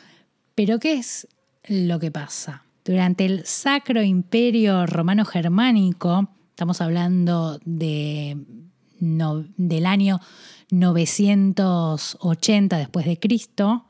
Pero 0.54 0.78
¿qué 0.78 0.94
es 0.94 1.28
lo 1.68 2.00
que 2.00 2.10
pasa? 2.10 2.64
Durante 2.82 3.26
el 3.26 3.44
Sacro 3.44 4.02
Imperio 4.02 4.86
Romano 4.86 5.26
Germánico, 5.26 6.30
estamos 6.48 6.80
hablando 6.80 7.60
de, 7.66 8.38
del 8.98 9.84
año 9.84 10.18
980 10.70 12.78
después 12.78 13.04
de 13.04 13.20
Cristo, 13.20 13.84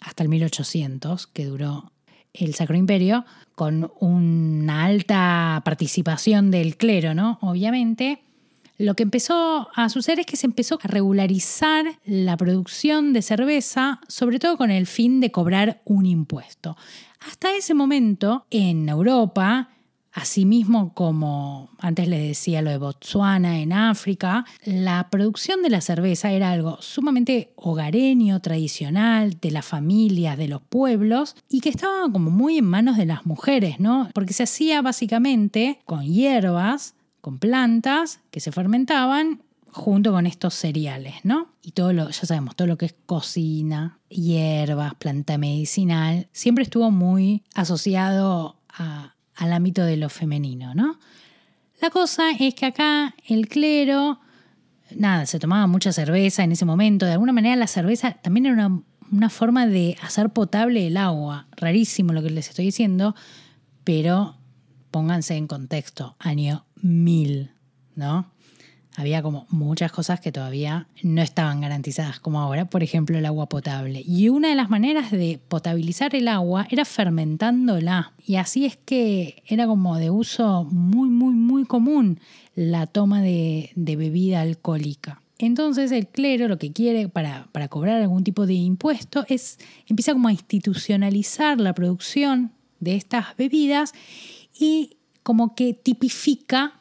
hasta 0.00 0.22
el 0.22 0.30
1800, 0.30 1.26
que 1.26 1.44
duró 1.44 1.92
el 2.40 2.54
Sacro 2.54 2.76
Imperio, 2.76 3.24
con 3.54 3.90
una 4.00 4.84
alta 4.84 5.62
participación 5.64 6.50
del 6.50 6.76
clero, 6.76 7.14
¿no? 7.14 7.38
Obviamente, 7.40 8.20
lo 8.78 8.94
que 8.94 9.04
empezó 9.04 9.68
a 9.74 9.88
suceder 9.88 10.20
es 10.20 10.26
que 10.26 10.36
se 10.36 10.46
empezó 10.46 10.78
a 10.82 10.88
regularizar 10.88 11.84
la 12.04 12.36
producción 12.36 13.12
de 13.14 13.22
cerveza, 13.22 14.00
sobre 14.06 14.38
todo 14.38 14.58
con 14.58 14.70
el 14.70 14.86
fin 14.86 15.20
de 15.20 15.30
cobrar 15.30 15.80
un 15.84 16.04
impuesto. 16.04 16.76
Hasta 17.26 17.56
ese 17.56 17.72
momento, 17.72 18.44
en 18.50 18.88
Europa, 18.88 19.70
Asimismo, 20.16 20.94
como 20.94 21.68
antes 21.78 22.08
les 22.08 22.22
decía 22.22 22.62
lo 22.62 22.70
de 22.70 22.78
Botsuana 22.78 23.60
en 23.60 23.74
África, 23.74 24.46
la 24.64 25.10
producción 25.10 25.62
de 25.62 25.68
la 25.68 25.82
cerveza 25.82 26.32
era 26.32 26.52
algo 26.52 26.78
sumamente 26.80 27.52
hogareño, 27.54 28.40
tradicional, 28.40 29.38
de 29.38 29.50
las 29.50 29.66
familias, 29.66 30.38
de 30.38 30.48
los 30.48 30.62
pueblos, 30.62 31.36
y 31.50 31.60
que 31.60 31.68
estaba 31.68 32.10
como 32.10 32.30
muy 32.30 32.56
en 32.56 32.64
manos 32.64 32.96
de 32.96 33.04
las 33.04 33.26
mujeres, 33.26 33.78
¿no? 33.78 34.08
Porque 34.14 34.32
se 34.32 34.44
hacía 34.44 34.80
básicamente 34.80 35.80
con 35.84 36.02
hierbas 36.02 36.94
con 37.20 37.38
plantas 37.38 38.20
que 38.30 38.40
se 38.40 38.52
fermentaban 38.52 39.42
junto 39.70 40.12
con 40.12 40.26
estos 40.26 40.54
cereales, 40.54 41.16
¿no? 41.24 41.48
Y 41.60 41.72
todo 41.72 41.92
lo, 41.92 42.08
ya 42.08 42.24
sabemos, 42.24 42.56
todo 42.56 42.68
lo 42.68 42.78
que 42.78 42.86
es 42.86 42.94
cocina, 43.04 43.98
hierbas, 44.08 44.94
planta 44.94 45.36
medicinal, 45.36 46.28
siempre 46.32 46.64
estuvo 46.64 46.90
muy 46.90 47.42
asociado 47.54 48.56
al 49.36 49.52
ámbito 49.52 49.84
de 49.84 49.96
lo 49.96 50.08
femenino, 50.08 50.74
¿no? 50.74 50.98
La 51.80 51.90
cosa 51.90 52.30
es 52.30 52.54
que 52.54 52.66
acá 52.66 53.14
el 53.28 53.48
clero, 53.48 54.20
nada, 54.94 55.26
se 55.26 55.38
tomaba 55.38 55.66
mucha 55.66 55.92
cerveza 55.92 56.42
en 56.42 56.52
ese 56.52 56.64
momento, 56.64 57.04
de 57.06 57.12
alguna 57.12 57.32
manera 57.32 57.54
la 57.56 57.66
cerveza 57.66 58.12
también 58.12 58.46
era 58.46 58.70
una, 59.12 59.30
forma 59.30 59.66
de 59.66 59.96
hacer 60.02 60.30
potable 60.30 60.86
el 60.86 60.96
agua, 60.96 61.46
rarísimo 61.56 62.12
lo 62.12 62.22
que 62.22 62.30
les 62.30 62.48
estoy 62.48 62.66
diciendo, 62.66 63.14
pero 63.84 64.36
pónganse 64.90 65.36
en 65.36 65.46
contexto, 65.46 66.16
año 66.18 66.64
mil, 66.80 67.50
¿no? 67.94 68.32
Había 68.96 69.22
como 69.22 69.46
muchas 69.50 69.92
cosas 69.92 70.20
que 70.20 70.32
todavía 70.32 70.88
no 71.02 71.20
estaban 71.20 71.60
garantizadas 71.60 72.18
como 72.18 72.40
ahora, 72.40 72.64
por 72.64 72.82
ejemplo 72.82 73.18
el 73.18 73.26
agua 73.26 73.46
potable. 73.46 74.02
Y 74.06 74.30
una 74.30 74.48
de 74.48 74.54
las 74.54 74.70
maneras 74.70 75.10
de 75.10 75.38
potabilizar 75.48 76.14
el 76.14 76.28
agua 76.28 76.66
era 76.70 76.86
fermentándola. 76.86 78.14
Y 78.26 78.36
así 78.36 78.64
es 78.64 78.78
que 78.78 79.42
era 79.46 79.66
como 79.66 79.98
de 79.98 80.08
uso 80.08 80.64
muy, 80.64 81.10
muy, 81.10 81.34
muy 81.34 81.66
común 81.66 82.20
la 82.54 82.86
toma 82.86 83.20
de, 83.20 83.70
bebida 83.76 84.40
alcohólica. 84.40 85.20
Entonces 85.38 85.92
el 85.92 86.06
clero 86.06 86.48
lo 86.48 86.56
que 86.56 86.72
quiere 86.72 87.10
para, 87.10 87.48
para, 87.52 87.68
cobrar 87.68 88.00
algún 88.00 88.24
tipo 88.24 88.46
de 88.46 88.54
impuesto 88.54 89.26
es 89.28 89.58
empieza 89.86 90.14
como 90.14 90.28
a 90.28 90.32
institucionalizar 90.32 91.60
la 91.60 91.74
producción 91.74 92.52
de 92.80 92.96
estas 92.96 93.36
bebidas 93.36 93.92
y 94.58 94.96
como 95.22 95.54
que 95.54 95.74
tipifica 95.74 96.80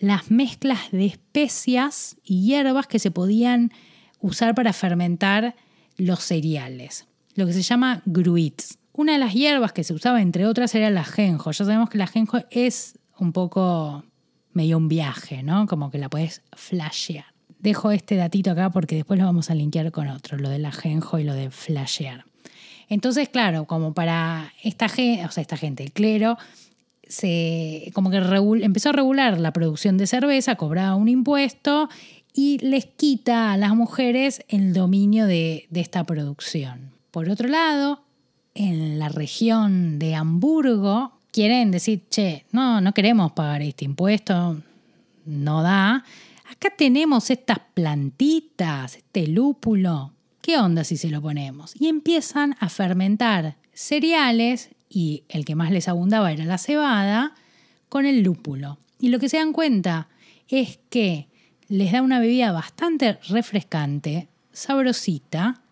las 0.00 0.30
mezclas 0.30 0.90
de 0.90 1.06
especias 1.06 2.16
y 2.24 2.46
hierbas 2.46 2.86
que 2.86 2.98
se 2.98 3.10
podían 3.10 3.72
usar 4.20 4.54
para 4.54 4.72
fermentar 4.72 5.54
los 5.96 6.20
cereales, 6.20 7.06
lo 7.34 7.46
que 7.46 7.52
se 7.52 7.62
llama 7.62 8.02
gruits. 8.06 8.78
Una 8.92 9.12
de 9.12 9.18
las 9.18 9.34
hierbas 9.34 9.72
que 9.72 9.84
se 9.84 9.92
usaba, 9.92 10.22
entre 10.22 10.46
otras, 10.46 10.74
era 10.74 10.88
el 10.88 10.96
ajenjo. 10.96 11.50
Ya 11.50 11.64
sabemos 11.64 11.90
que 11.90 11.98
el 11.98 12.02
ajenjo 12.02 12.38
es 12.50 12.98
un 13.18 13.32
poco 13.32 14.04
medio 14.52 14.76
un 14.76 14.88
viaje, 14.88 15.42
¿no? 15.42 15.66
Como 15.66 15.90
que 15.90 15.98
la 15.98 16.08
puedes 16.08 16.42
flashear. 16.52 17.26
Dejo 17.58 17.90
este 17.90 18.16
datito 18.16 18.50
acá 18.50 18.70
porque 18.70 18.94
después 18.94 19.18
lo 19.18 19.26
vamos 19.26 19.50
a 19.50 19.54
linkear 19.54 19.90
con 19.90 20.08
otro, 20.08 20.38
lo 20.38 20.48
del 20.48 20.64
ajenjo 20.64 21.18
y 21.18 21.24
lo 21.24 21.34
de 21.34 21.50
flashear. 21.50 22.24
Entonces, 22.88 23.28
claro, 23.28 23.64
como 23.64 23.94
para 23.94 24.52
esta 24.62 24.88
gente, 24.88 25.24
o 25.24 25.30
sea, 25.30 25.42
esta 25.42 25.56
gente, 25.56 25.82
el 25.82 25.92
clero, 25.92 26.36
se, 27.08 27.90
como 27.94 28.10
que 28.10 28.18
empezó 28.62 28.90
a 28.90 28.92
regular 28.92 29.40
la 29.40 29.52
producción 29.52 29.96
de 29.96 30.06
cerveza, 30.06 30.56
cobraba 30.56 30.94
un 30.94 31.08
impuesto 31.08 31.88
y 32.32 32.58
les 32.58 32.86
quita 32.86 33.52
a 33.52 33.56
las 33.56 33.74
mujeres 33.74 34.42
el 34.48 34.72
dominio 34.72 35.26
de, 35.26 35.66
de 35.70 35.80
esta 35.80 36.04
producción. 36.04 36.92
Por 37.10 37.28
otro 37.28 37.48
lado, 37.48 38.02
en 38.54 38.98
la 38.98 39.08
región 39.08 39.98
de 39.98 40.14
Hamburgo 40.14 41.12
quieren 41.30 41.70
decir, 41.70 42.04
che, 42.10 42.46
no, 42.52 42.80
no 42.80 42.94
queremos 42.94 43.32
pagar 43.32 43.62
este 43.62 43.84
impuesto, 43.84 44.60
no 45.24 45.62
da. 45.62 46.04
Acá 46.50 46.72
tenemos 46.76 47.30
estas 47.30 47.58
plantitas, 47.74 48.96
este 48.96 49.26
lúpulo. 49.26 50.12
¿Qué 50.40 50.58
onda 50.58 50.84
si 50.84 50.96
se 50.96 51.10
lo 51.10 51.20
ponemos? 51.22 51.74
Y 51.80 51.88
empiezan 51.88 52.54
a 52.60 52.68
fermentar 52.68 53.56
cereales 53.72 54.70
y 54.94 55.24
el 55.28 55.44
que 55.44 55.56
más 55.56 55.72
les 55.72 55.88
abundaba 55.88 56.32
era 56.32 56.44
la 56.44 56.56
cebada, 56.58 57.34
con 57.88 58.06
el 58.06 58.22
lúpulo. 58.22 58.78
Y 59.00 59.08
lo 59.08 59.18
que 59.18 59.28
se 59.28 59.38
dan 59.38 59.52
cuenta 59.52 60.08
es 60.48 60.78
que 60.88 61.26
les 61.68 61.92
da 61.92 62.00
una 62.00 62.20
bebida 62.20 62.52
bastante 62.52 63.18
refrescante, 63.28 64.28
sabrosita, 64.52 65.62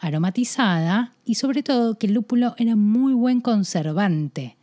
aromatizada 0.00 1.14
y 1.24 1.36
sobre 1.36 1.62
todo 1.62 1.98
que 1.98 2.08
el 2.08 2.14
lúpulo 2.14 2.54
era 2.58 2.74
muy 2.74 3.14
buen 3.14 3.40
conservante. 3.40 4.56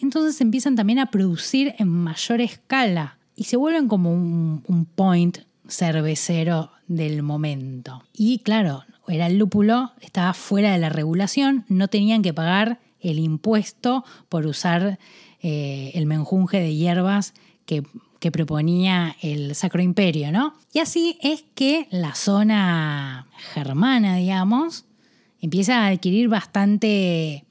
Entonces 0.00 0.40
empiezan 0.40 0.76
también 0.76 0.98
a 0.98 1.10
producir 1.10 1.74
en 1.78 1.88
mayor 1.88 2.40
escala 2.40 3.18
y 3.34 3.44
se 3.44 3.56
vuelven 3.56 3.88
como 3.88 4.12
un, 4.12 4.62
un 4.66 4.84
point 4.84 5.38
cervecero 5.68 6.70
del 6.86 7.22
momento. 7.22 8.04
Y 8.12 8.38
claro, 8.40 8.84
era 9.08 9.26
el 9.26 9.38
lúpulo, 9.38 9.92
estaba 10.00 10.34
fuera 10.34 10.72
de 10.72 10.78
la 10.78 10.90
regulación, 10.90 11.64
no 11.68 11.88
tenían 11.88 12.22
que 12.22 12.34
pagar 12.34 12.78
el 13.04 13.18
impuesto 13.18 14.04
por 14.28 14.46
usar 14.46 14.98
eh, 15.40 15.92
el 15.94 16.06
menjunje 16.06 16.58
de 16.58 16.74
hierbas 16.74 17.34
que, 17.66 17.84
que, 18.18 18.32
proponía 18.32 19.14
el 19.22 19.54
Sacro 19.54 19.82
Imperio, 19.82 20.32
¿no? 20.32 20.54
Y 20.72 20.80
así 20.80 21.18
es 21.22 21.44
que 21.54 21.86
la 21.90 22.14
zona 22.14 23.28
germana, 23.52 24.16
digamos, 24.16 24.86
empieza 25.40 25.82
a 25.82 25.88
adquirir 25.88 26.28
bastante, 26.28 27.44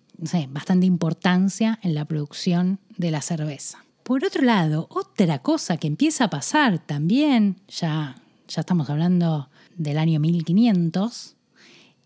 bastante 0.49 0.87
importancia 0.87 1.79
en 1.83 1.93
la 1.93 2.05
producción 2.05 2.79
de 2.97 3.11
la 3.11 3.21
cerveza. 3.21 3.85
Por 4.03 4.25
otro 4.25 4.43
lado, 4.43 4.87
otra 4.89 5.39
cosa 5.39 5.77
que 5.77 5.87
empieza 5.87 6.25
a 6.25 6.29
pasar 6.29 6.79
también, 6.79 7.57
ya, 7.67 8.17
ya 8.47 8.61
estamos 8.61 8.89
hablando 8.89 9.49
del 9.77 9.97
año 9.97 10.19
1500, 10.19 11.35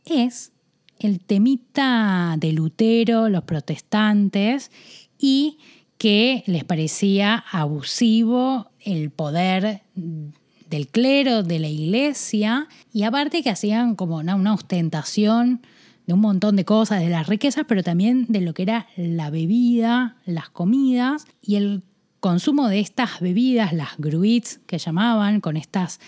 es 0.06 0.52
el 1.00 1.20
temita 1.20 2.36
de 2.38 2.54
Lutero, 2.54 3.30
los 3.30 3.44
protestantes, 3.44 4.72
y 5.20 5.58
que 5.98 6.44
les 6.46 6.64
parecía 6.64 7.44
abusivo 7.52 8.70
el 8.82 9.10
poder 9.10 9.82
del 9.96 10.88
clero, 10.88 11.44
de 11.44 11.60
la 11.60 11.68
iglesia, 11.68 12.68
y 12.94 13.04
aparte 13.04 13.42
que 13.42 13.50
hacían 13.50 13.96
como 13.96 14.18
una, 14.18 14.54
ostentación 14.54 15.62
de 16.06 16.14
un 16.14 16.20
montón 16.22 16.56
de 16.56 16.66
cosas, 16.66 17.02
de 17.02 17.10
las 17.10 17.28
riquezas, 17.28 17.66
pero 17.68 17.84
también 17.84 18.26
de 18.30 18.42
lo 18.42 18.54
que 18.54 18.64
era 18.64 18.88
la 18.96 19.30
bebida, 19.30 20.18
las 20.26 20.50
comidas 20.50 21.26
y 21.42 21.56
el 21.56 21.84
consumo 22.20 22.68
de 22.68 22.80
estas 22.80 23.20
bebidas, 23.20 23.74
las 23.74 23.98
gruits 23.98 24.60
que 24.68 24.78
llamaban, 24.78 25.42
con 25.42 25.58
estas 25.58 26.00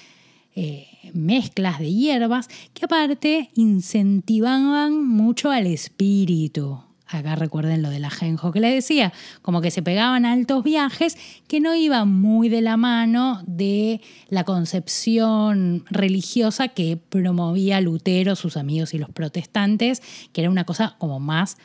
eh, 0.56 0.88
mezclas 1.14 1.80
de 1.80 1.94
hierbas, 1.94 2.50
que 2.74 2.86
aparte 2.86 3.50
incentivaban 3.56 5.08
mucho 5.08 5.52
al 5.52 5.68
espíritu. 5.68 6.82
Acá 7.12 7.36
recuerden 7.36 7.82
lo 7.82 7.90
del 7.90 8.06
ajenjo 8.06 8.52
que 8.52 8.60
le 8.60 8.72
decía, 8.72 9.12
como 9.42 9.62
que 9.62 9.72
se 9.72 9.82
pegaban 9.82 10.28
altos 10.28 10.64
viajes 10.64 11.18
que 11.48 11.60
no 11.60 11.74
iban 11.74 12.14
muy 12.14 12.50
de 12.50 12.62
la 12.62 12.78
mano 12.78 13.42
de 13.48 14.02
la 14.30 14.44
concepción 14.44 15.86
religiosa 15.90 16.68
que 16.68 16.98
promovía 16.98 17.82
Lutero, 17.82 18.36
sus 18.36 18.58
amigos 18.58 18.94
y 18.94 19.00
los 19.00 19.10
protestantes, 19.10 20.04
que 20.34 20.42
era 20.42 20.52
una 20.52 20.66
cosa 20.66 20.98
como 21.00 21.20
más 21.20 21.58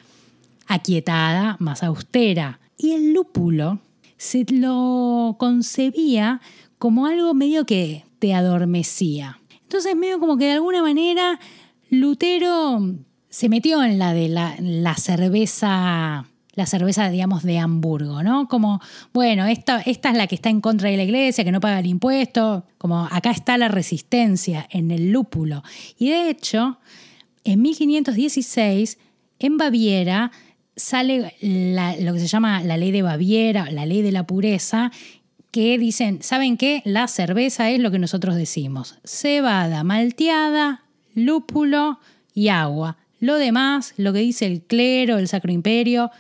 aquietada, 0.67 1.57
más 1.59 1.83
austera. 1.83 2.59
Y 2.79 2.93
el 2.93 3.13
lúpulo 3.13 3.81
se 4.17 4.47
lo 4.49 5.37
concebía 5.39 6.41
como 6.79 7.05
algo 7.05 7.35
medio 7.35 7.67
que 7.67 8.05
te 8.25 8.33
adormecía. 8.33 9.39
Entonces 9.65 9.95
medio 9.95 10.19
como 10.19 10.39
que 10.39 10.47
de 10.47 10.53
alguna 10.53 10.81
manera 10.81 11.39
Lutero 11.91 12.81
se 13.29 13.51
metió 13.51 13.85
en 13.85 13.99
la 13.99 14.15
de 14.15 14.31
la, 14.31 14.95
cerveza 14.97 16.25
la 16.55 16.65
cerveza, 16.65 17.11
digamos, 17.11 17.43
de 17.43 17.59
Hamburgo, 17.59 18.23
¿no? 18.23 18.49
Como, 18.49 18.81
bueno, 19.13 19.45
esta, 19.45 19.83
esta 19.83 20.09
es 20.09 20.17
la 20.17 20.27
que 20.27 20.37
está 20.37 20.49
en 20.49 20.63
contra 20.63 20.89
de 20.89 20.97
la 20.97 21.03
iglesia, 21.03 21.45
que 21.45 21.53
no 21.53 21.61
paga 21.61 21.81
el 21.81 21.87
impuesto, 21.87 22.65
como 22.79 23.07
acá 23.11 23.31
está 23.31 23.59
la 23.59 23.69
resistencia 23.69 24.67
en 24.71 24.91
el 24.91 25.11
lúpulo. 25.11 25.63
Y 25.99 26.09
de 26.09 26.31
hecho, 26.31 26.79
en 27.43 27.61
1516, 27.61 28.97
en 29.39 29.59
Baviera, 29.59 30.31
sale 30.77 31.35
lo 32.01 32.15
que 32.15 32.21
se 32.21 32.29
llama 32.29 32.63
la 32.63 32.79
ley 32.79 32.91
de 32.91 33.03
Baviera, 33.03 33.71
la 33.71 33.85
ley 33.85 34.01
de 34.01 34.13
la 34.13 34.27
pureza, 34.27 34.93
que 35.55 35.79
dicen, 35.79 36.21
¿saben 36.21 36.57
qué? 36.57 36.83
La 36.85 37.07
cerveza 37.07 37.71
es 37.71 37.79
lo 37.79 37.93
que 37.93 38.01
nosotros 38.01 38.35
decimos, 38.35 38.99
cebada 39.05 39.85
malteada, 39.85 40.83
lúpulo 41.15 42.01
y 42.35 42.49
agua 42.49 42.99
lo 43.25 43.37
demás, 43.37 43.95
lo 43.97 44.13
que 44.13 44.19
dice 44.19 44.45
el 44.45 44.63
clero, 44.63 45.17
el 45.17 45.29
Sacro 45.29 45.51
Imperio, 45.51 46.11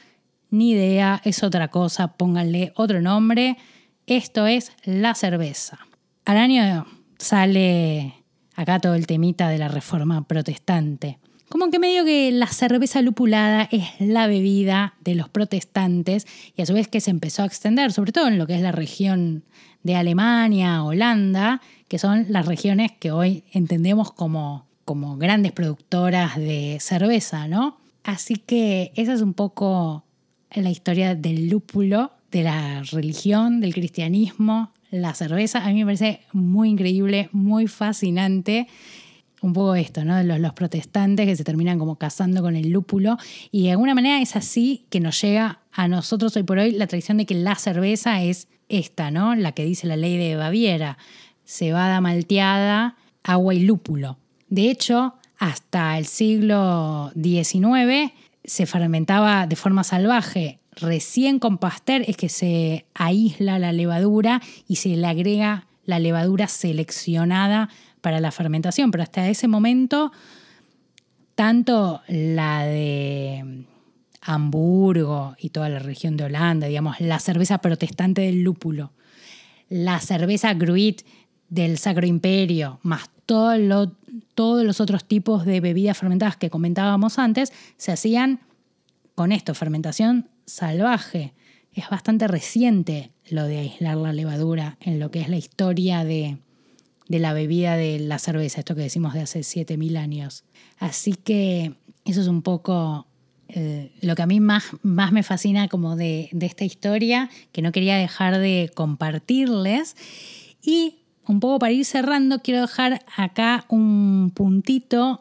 ni 0.51 0.71
idea, 0.71 1.21
es 1.25 1.43
otra 1.43 1.69
cosa, 1.69 2.17
pónganle 2.17 2.73
otro 2.77 3.03
nombre. 3.03 3.59
Esto 4.07 4.47
es 4.47 4.73
la 4.85 5.15
cerveza. 5.15 5.81
Al 6.25 6.39
año 6.39 6.87
sale 7.19 8.15
acá 8.55 8.79
todo 8.79 8.95
el 8.95 9.07
temita 9.07 9.51
de 9.51 9.59
la 9.59 9.69
reforma 9.69 10.27
protestante. 10.27 11.19
Como 11.55 11.71
que 11.71 11.79
medio 11.79 12.05
que 12.05 12.33
la 12.33 12.49
cerveza 12.49 13.01
lupulada 13.01 13.69
es 13.71 13.85
la 14.01 14.27
bebida 14.27 14.95
de 15.05 15.15
los 15.15 15.29
protestantes 15.29 16.27
y 16.57 16.63
a 16.63 16.67
su 16.67 16.75
vez 16.75 16.89
que 16.89 17.01
se 17.01 17.13
empezó 17.13 17.45
a 17.45 17.47
extender, 17.47 17.93
sobre 17.93 18.11
todo 18.11 18.27
en 18.27 18.39
lo 18.39 18.49
que 18.49 18.57
es 18.57 18.61
la 18.61 18.73
región 18.73 19.45
de 19.85 19.95
Alemania, 19.95 20.83
Holanda, 20.83 21.61
que 21.87 22.01
son 22.01 22.27
las 22.29 22.47
regiones 22.47 22.91
que 22.99 23.13
hoy 23.13 23.45
entendemos 23.53 24.11
como 24.11 24.67
como 24.85 25.17
grandes 25.17 25.53
productoras 25.53 26.37
de 26.37 26.79
cerveza, 26.81 27.47
¿no? 27.47 27.79
Así 28.03 28.35
que 28.35 28.91
esa 28.97 29.13
es 29.13 29.21
un 29.21 29.33
poco 29.33 30.05
la 30.57 30.71
historia 30.71 31.15
del 31.15 31.49
lúpulo, 31.51 32.11
de 32.33 32.43
la 32.43 32.83
religión, 32.83 33.61
del 33.61 33.75
cristianismo, 33.75 34.73
la 34.91 35.15
cerveza. 35.15 35.65
A 35.65 35.69
mí 35.69 35.85
me 35.85 35.85
parece 35.85 36.23
muy 36.33 36.71
increíble, 36.71 37.29
muy 37.31 37.69
fascinante. 37.69 38.67
Un 39.45 39.53
poco 39.53 39.75
esto, 39.75 40.07
¿no? 40.07 40.23
Los, 40.23 40.55
protestantes 40.55 41.27
que 41.27 41.37
se 41.37 41.45
terminan 41.45 41.79
como 41.79 41.97
casando 41.97 42.41
con 42.41 42.57
el 42.57 42.71
lúpulo. 42.71 43.19
Y 43.51 43.65
de 43.65 43.73
alguna 43.73 43.95
manera 43.95 44.23
es 44.23 44.37
así 44.37 44.87
que 44.89 45.01
nos 45.01 45.21
llega 45.21 45.61
a 45.71 45.87
nosotros 45.87 46.35
hoy 46.37 46.45
por 46.45 46.57
hoy 46.57 46.71
la 46.71 46.87
tradición 46.87 47.19
de 47.19 47.27
que 47.27 47.35
la 47.35 47.55
cerveza 47.57 48.23
es 48.23 48.49
esta, 48.71 49.11
¿no? 49.11 49.35
La 49.35 49.53
que 49.53 49.67
dice 49.67 49.87
la 49.87 49.97
ley 49.97 50.17
de 50.17 50.37
Baviera. 50.37 50.97
Cebada 51.45 52.01
malteada, 52.01 52.97
agua 53.23 53.53
y 53.55 53.61
lúpulo. 53.61 54.17
De 54.49 54.71
hecho, 54.71 55.13
hasta 55.37 55.99
el 55.99 56.07
siglo 56.07 57.13
XIX 57.13 58.15
se 58.45 58.65
fermentaba 58.65 59.47
de 59.47 59.57
forma 59.57 59.85
salvaje. 59.85 60.59
Recién 60.75 61.39
con 61.39 61.59
Pasteur 61.59 62.03
es 62.07 62.17
que 62.17 62.31
se 62.31 62.87
aísla 62.95 63.59
la 63.59 63.73
levadura 63.73 64.41
y 64.67 64.77
se 64.77 64.97
le 64.97 65.07
agrega 65.07 65.67
la 65.85 65.99
levadura 65.99 66.49
seleccionada 66.49 67.69
para 68.05 68.21
la 68.21 68.31
fermentación. 68.31 68.91
Pero 68.91 69.03
hasta 69.03 69.29
ese 69.31 69.49
momento, 69.49 70.13
tanto 71.35 72.03
la 72.07 72.67
de 72.67 73.65
Hamburgo 74.21 75.35
y 75.39 75.49
toda 75.49 75.71
la 75.71 75.79
región 75.79 76.19
de 76.19 76.25
Holanda, 76.25 76.67
digamos, 76.67 77.01
la 77.01 77.19
cerveza 77.19 77.59
protestante 77.59 78.21
del 78.21 78.43
lúpulo, 78.43 78.93
la 79.71 80.01
cerveza 80.01 80.53
Gruit 80.53 81.01
del 81.49 81.79
Sacro 81.79 82.07
Imperio, 82.07 82.79
más 82.83 83.09
todo 83.25 83.97
todos 84.35 84.65
los 84.65 84.81
otros 84.81 85.07
tipos 85.07 85.47
de 85.47 85.61
bebidas 85.61 85.97
fermentadas 85.97 86.37
que 86.37 86.51
comentábamos 86.51 87.19
antes 87.19 87.53
se 87.79 87.91
hacían 87.91 88.41
con 89.15 89.33
esto, 89.33 89.55
fermentación 89.55 90.29
salvaje. 90.45 91.33
Es 91.73 91.89
bastante 91.89 92.29
reciente 92.29 93.13
lo 93.31 93.45
de 93.45 93.59
aislar 93.59 93.97
la 93.97 94.13
levadura 94.13 94.77
en 94.81 95.01
lo 95.01 95.11
que 95.11 95.21
es 95.21 95.29
la 95.29 95.37
historia 95.37 96.05
de, 96.05 96.39
la 97.09 97.33
bebida 97.33 97.77
de 97.77 97.99
la 97.99 98.19
cerveza, 98.19 98.61
esto 98.61 98.75
que 98.75 98.83
decimos 98.83 99.15
de 99.15 99.23
hace 99.23 99.41
7.000 99.41 99.99
años. 99.99 100.45
Así 100.79 101.15
que 101.15 101.75
eso 102.05 102.21
es 102.21 102.29
un 102.29 102.43
poco 102.43 103.07
eh, 103.49 103.93
lo 104.01 104.15
que 104.15 104.23
a 104.23 104.27
mí 104.27 104.41
más, 104.41 104.65
más 104.83 105.13
me 105.13 105.23
fascina 105.23 105.69
como 105.69 105.97
de, 105.97 106.29
de 106.33 106.47
esta 106.47 106.65
historia, 106.65 107.31
que 107.53 107.63
no 107.63 107.73
quería 107.73 107.97
dejar 107.97 108.39
de 108.39 108.71
compartirles. 108.75 109.97
Y 110.63 110.97
un 111.27 111.41
poco 111.41 111.59
para 111.59 111.73
ir 111.73 111.85
cerrando, 111.85 112.41
quiero 112.41 112.63
dejar 112.63 113.05
acá 113.17 113.65
un 113.69 114.33
puntito 114.35 115.21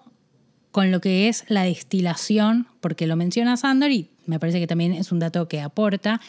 con 0.72 0.92
lo 0.92 1.02
que 1.02 1.30
es 1.30 1.46
la 1.48 1.64
destilación, 1.64 2.68
porque 2.82 3.08
lo 3.08 3.16
menciona 3.16 3.58
Sandor 3.58 3.92
y 3.92 4.10
me 4.26 4.40
parece 4.40 4.60
que 4.60 4.68
también 4.68 4.94
es 4.94 5.12
un 5.12 5.20
dato 5.20 5.48
que 5.48 5.62
aporta. 5.62 6.20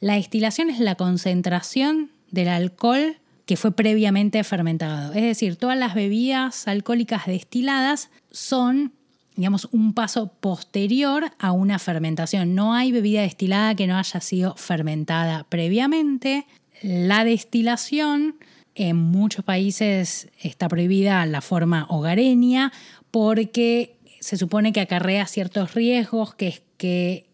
La 0.00 0.14
destilación 0.14 0.70
es 0.70 0.80
la 0.80 0.96
concentración 0.96 2.10
del 2.30 2.48
alcohol 2.48 3.16
que 3.52 3.58
fue 3.58 3.72
previamente 3.72 4.42
fermentado. 4.44 5.12
Es 5.12 5.20
decir, 5.20 5.56
todas 5.56 5.76
las 5.76 5.94
bebidas 5.94 6.66
alcohólicas 6.66 7.26
destiladas 7.26 8.08
son, 8.30 8.94
digamos, 9.36 9.68
un 9.72 9.92
paso 9.92 10.32
posterior 10.40 11.30
a 11.38 11.52
una 11.52 11.78
fermentación. 11.78 12.54
No 12.54 12.72
hay 12.72 12.92
bebida 12.92 13.20
destilada 13.20 13.74
que 13.74 13.86
no 13.86 13.98
haya 13.98 14.22
sido 14.22 14.56
fermentada 14.56 15.44
previamente. 15.50 16.46
La 16.80 17.26
destilación 17.26 18.36
en 18.74 18.96
muchos 18.96 19.44
países 19.44 20.28
está 20.40 20.66
prohibida 20.66 21.26
la 21.26 21.42
forma 21.42 21.84
hogareña 21.90 22.72
porque 23.10 23.98
se 24.18 24.38
supone 24.38 24.72
que 24.72 24.80
acarrea 24.80 25.26
ciertos 25.26 25.74
riesgos, 25.74 26.34
que 26.34 26.48
es 26.48 26.62
que 26.78 27.26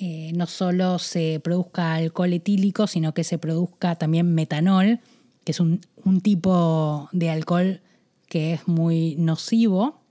eh, 0.00 0.32
no 0.34 0.46
solo 0.46 0.98
se 0.98 1.38
produzca 1.44 1.96
alcohol 1.96 2.32
etílico, 2.32 2.86
sino 2.86 3.12
que 3.12 3.24
se 3.24 3.36
produzca 3.36 3.96
también 3.96 4.34
metanol, 4.34 5.00
que 5.46 5.52
es 5.52 5.60
un, 5.60 5.80
un 6.04 6.20
tipo 6.20 7.08
de 7.12 7.30
alcohol 7.30 7.80
que 8.28 8.52
es 8.52 8.68
muy 8.68 9.14
nocivo. 9.16 10.02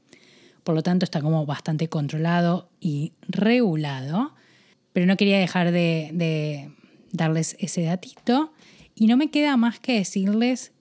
Por 0.63 0.73
lo 0.73 0.81
tanto, 0.81 1.03
está 1.03 1.21
como 1.21 1.45
bastante 1.45 1.89
controlado 1.89 2.69
y 2.79 3.13
regulado. 3.27 4.33
Pero 4.93 5.05
no 5.05 5.15
quería 5.15 5.37
dejar 5.37 5.71
de, 5.71 6.09
de 6.13 6.71
darles 7.11 7.55
ese 7.59 7.83
datito. 7.83 8.51
Y 8.95 9.05
no 9.05 9.15
me 9.15 9.29
queda 9.29 9.57
más 9.57 9.79
que 9.79 9.93
decirles 9.93 10.71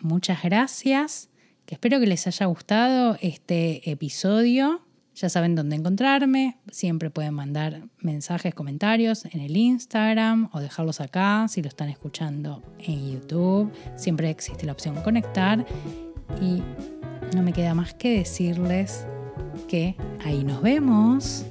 muchas 0.00 0.42
gracias, 0.42 1.28
que 1.66 1.74
espero 1.74 2.00
que 2.00 2.06
les 2.06 2.26
haya 2.26 2.46
gustado 2.46 3.16
este 3.20 3.90
episodio. 3.90 4.80
Ya 5.20 5.28
saben 5.28 5.54
dónde 5.54 5.76
encontrarme, 5.76 6.56
siempre 6.70 7.10
pueden 7.10 7.34
mandar 7.34 7.82
mensajes, 7.98 8.54
comentarios 8.54 9.26
en 9.26 9.40
el 9.40 9.54
Instagram 9.54 10.48
o 10.54 10.60
dejarlos 10.60 11.02
acá 11.02 11.46
si 11.46 11.60
lo 11.60 11.68
están 11.68 11.90
escuchando 11.90 12.62
en 12.78 13.12
YouTube. 13.12 13.70
Siempre 13.96 14.30
existe 14.30 14.64
la 14.64 14.72
opción 14.72 14.94
conectar 15.02 15.66
y 16.40 16.62
no 17.36 17.42
me 17.42 17.52
queda 17.52 17.74
más 17.74 17.92
que 17.92 18.16
decirles 18.16 19.06
que 19.68 19.94
ahí 20.24 20.42
nos 20.42 20.62
vemos. 20.62 21.44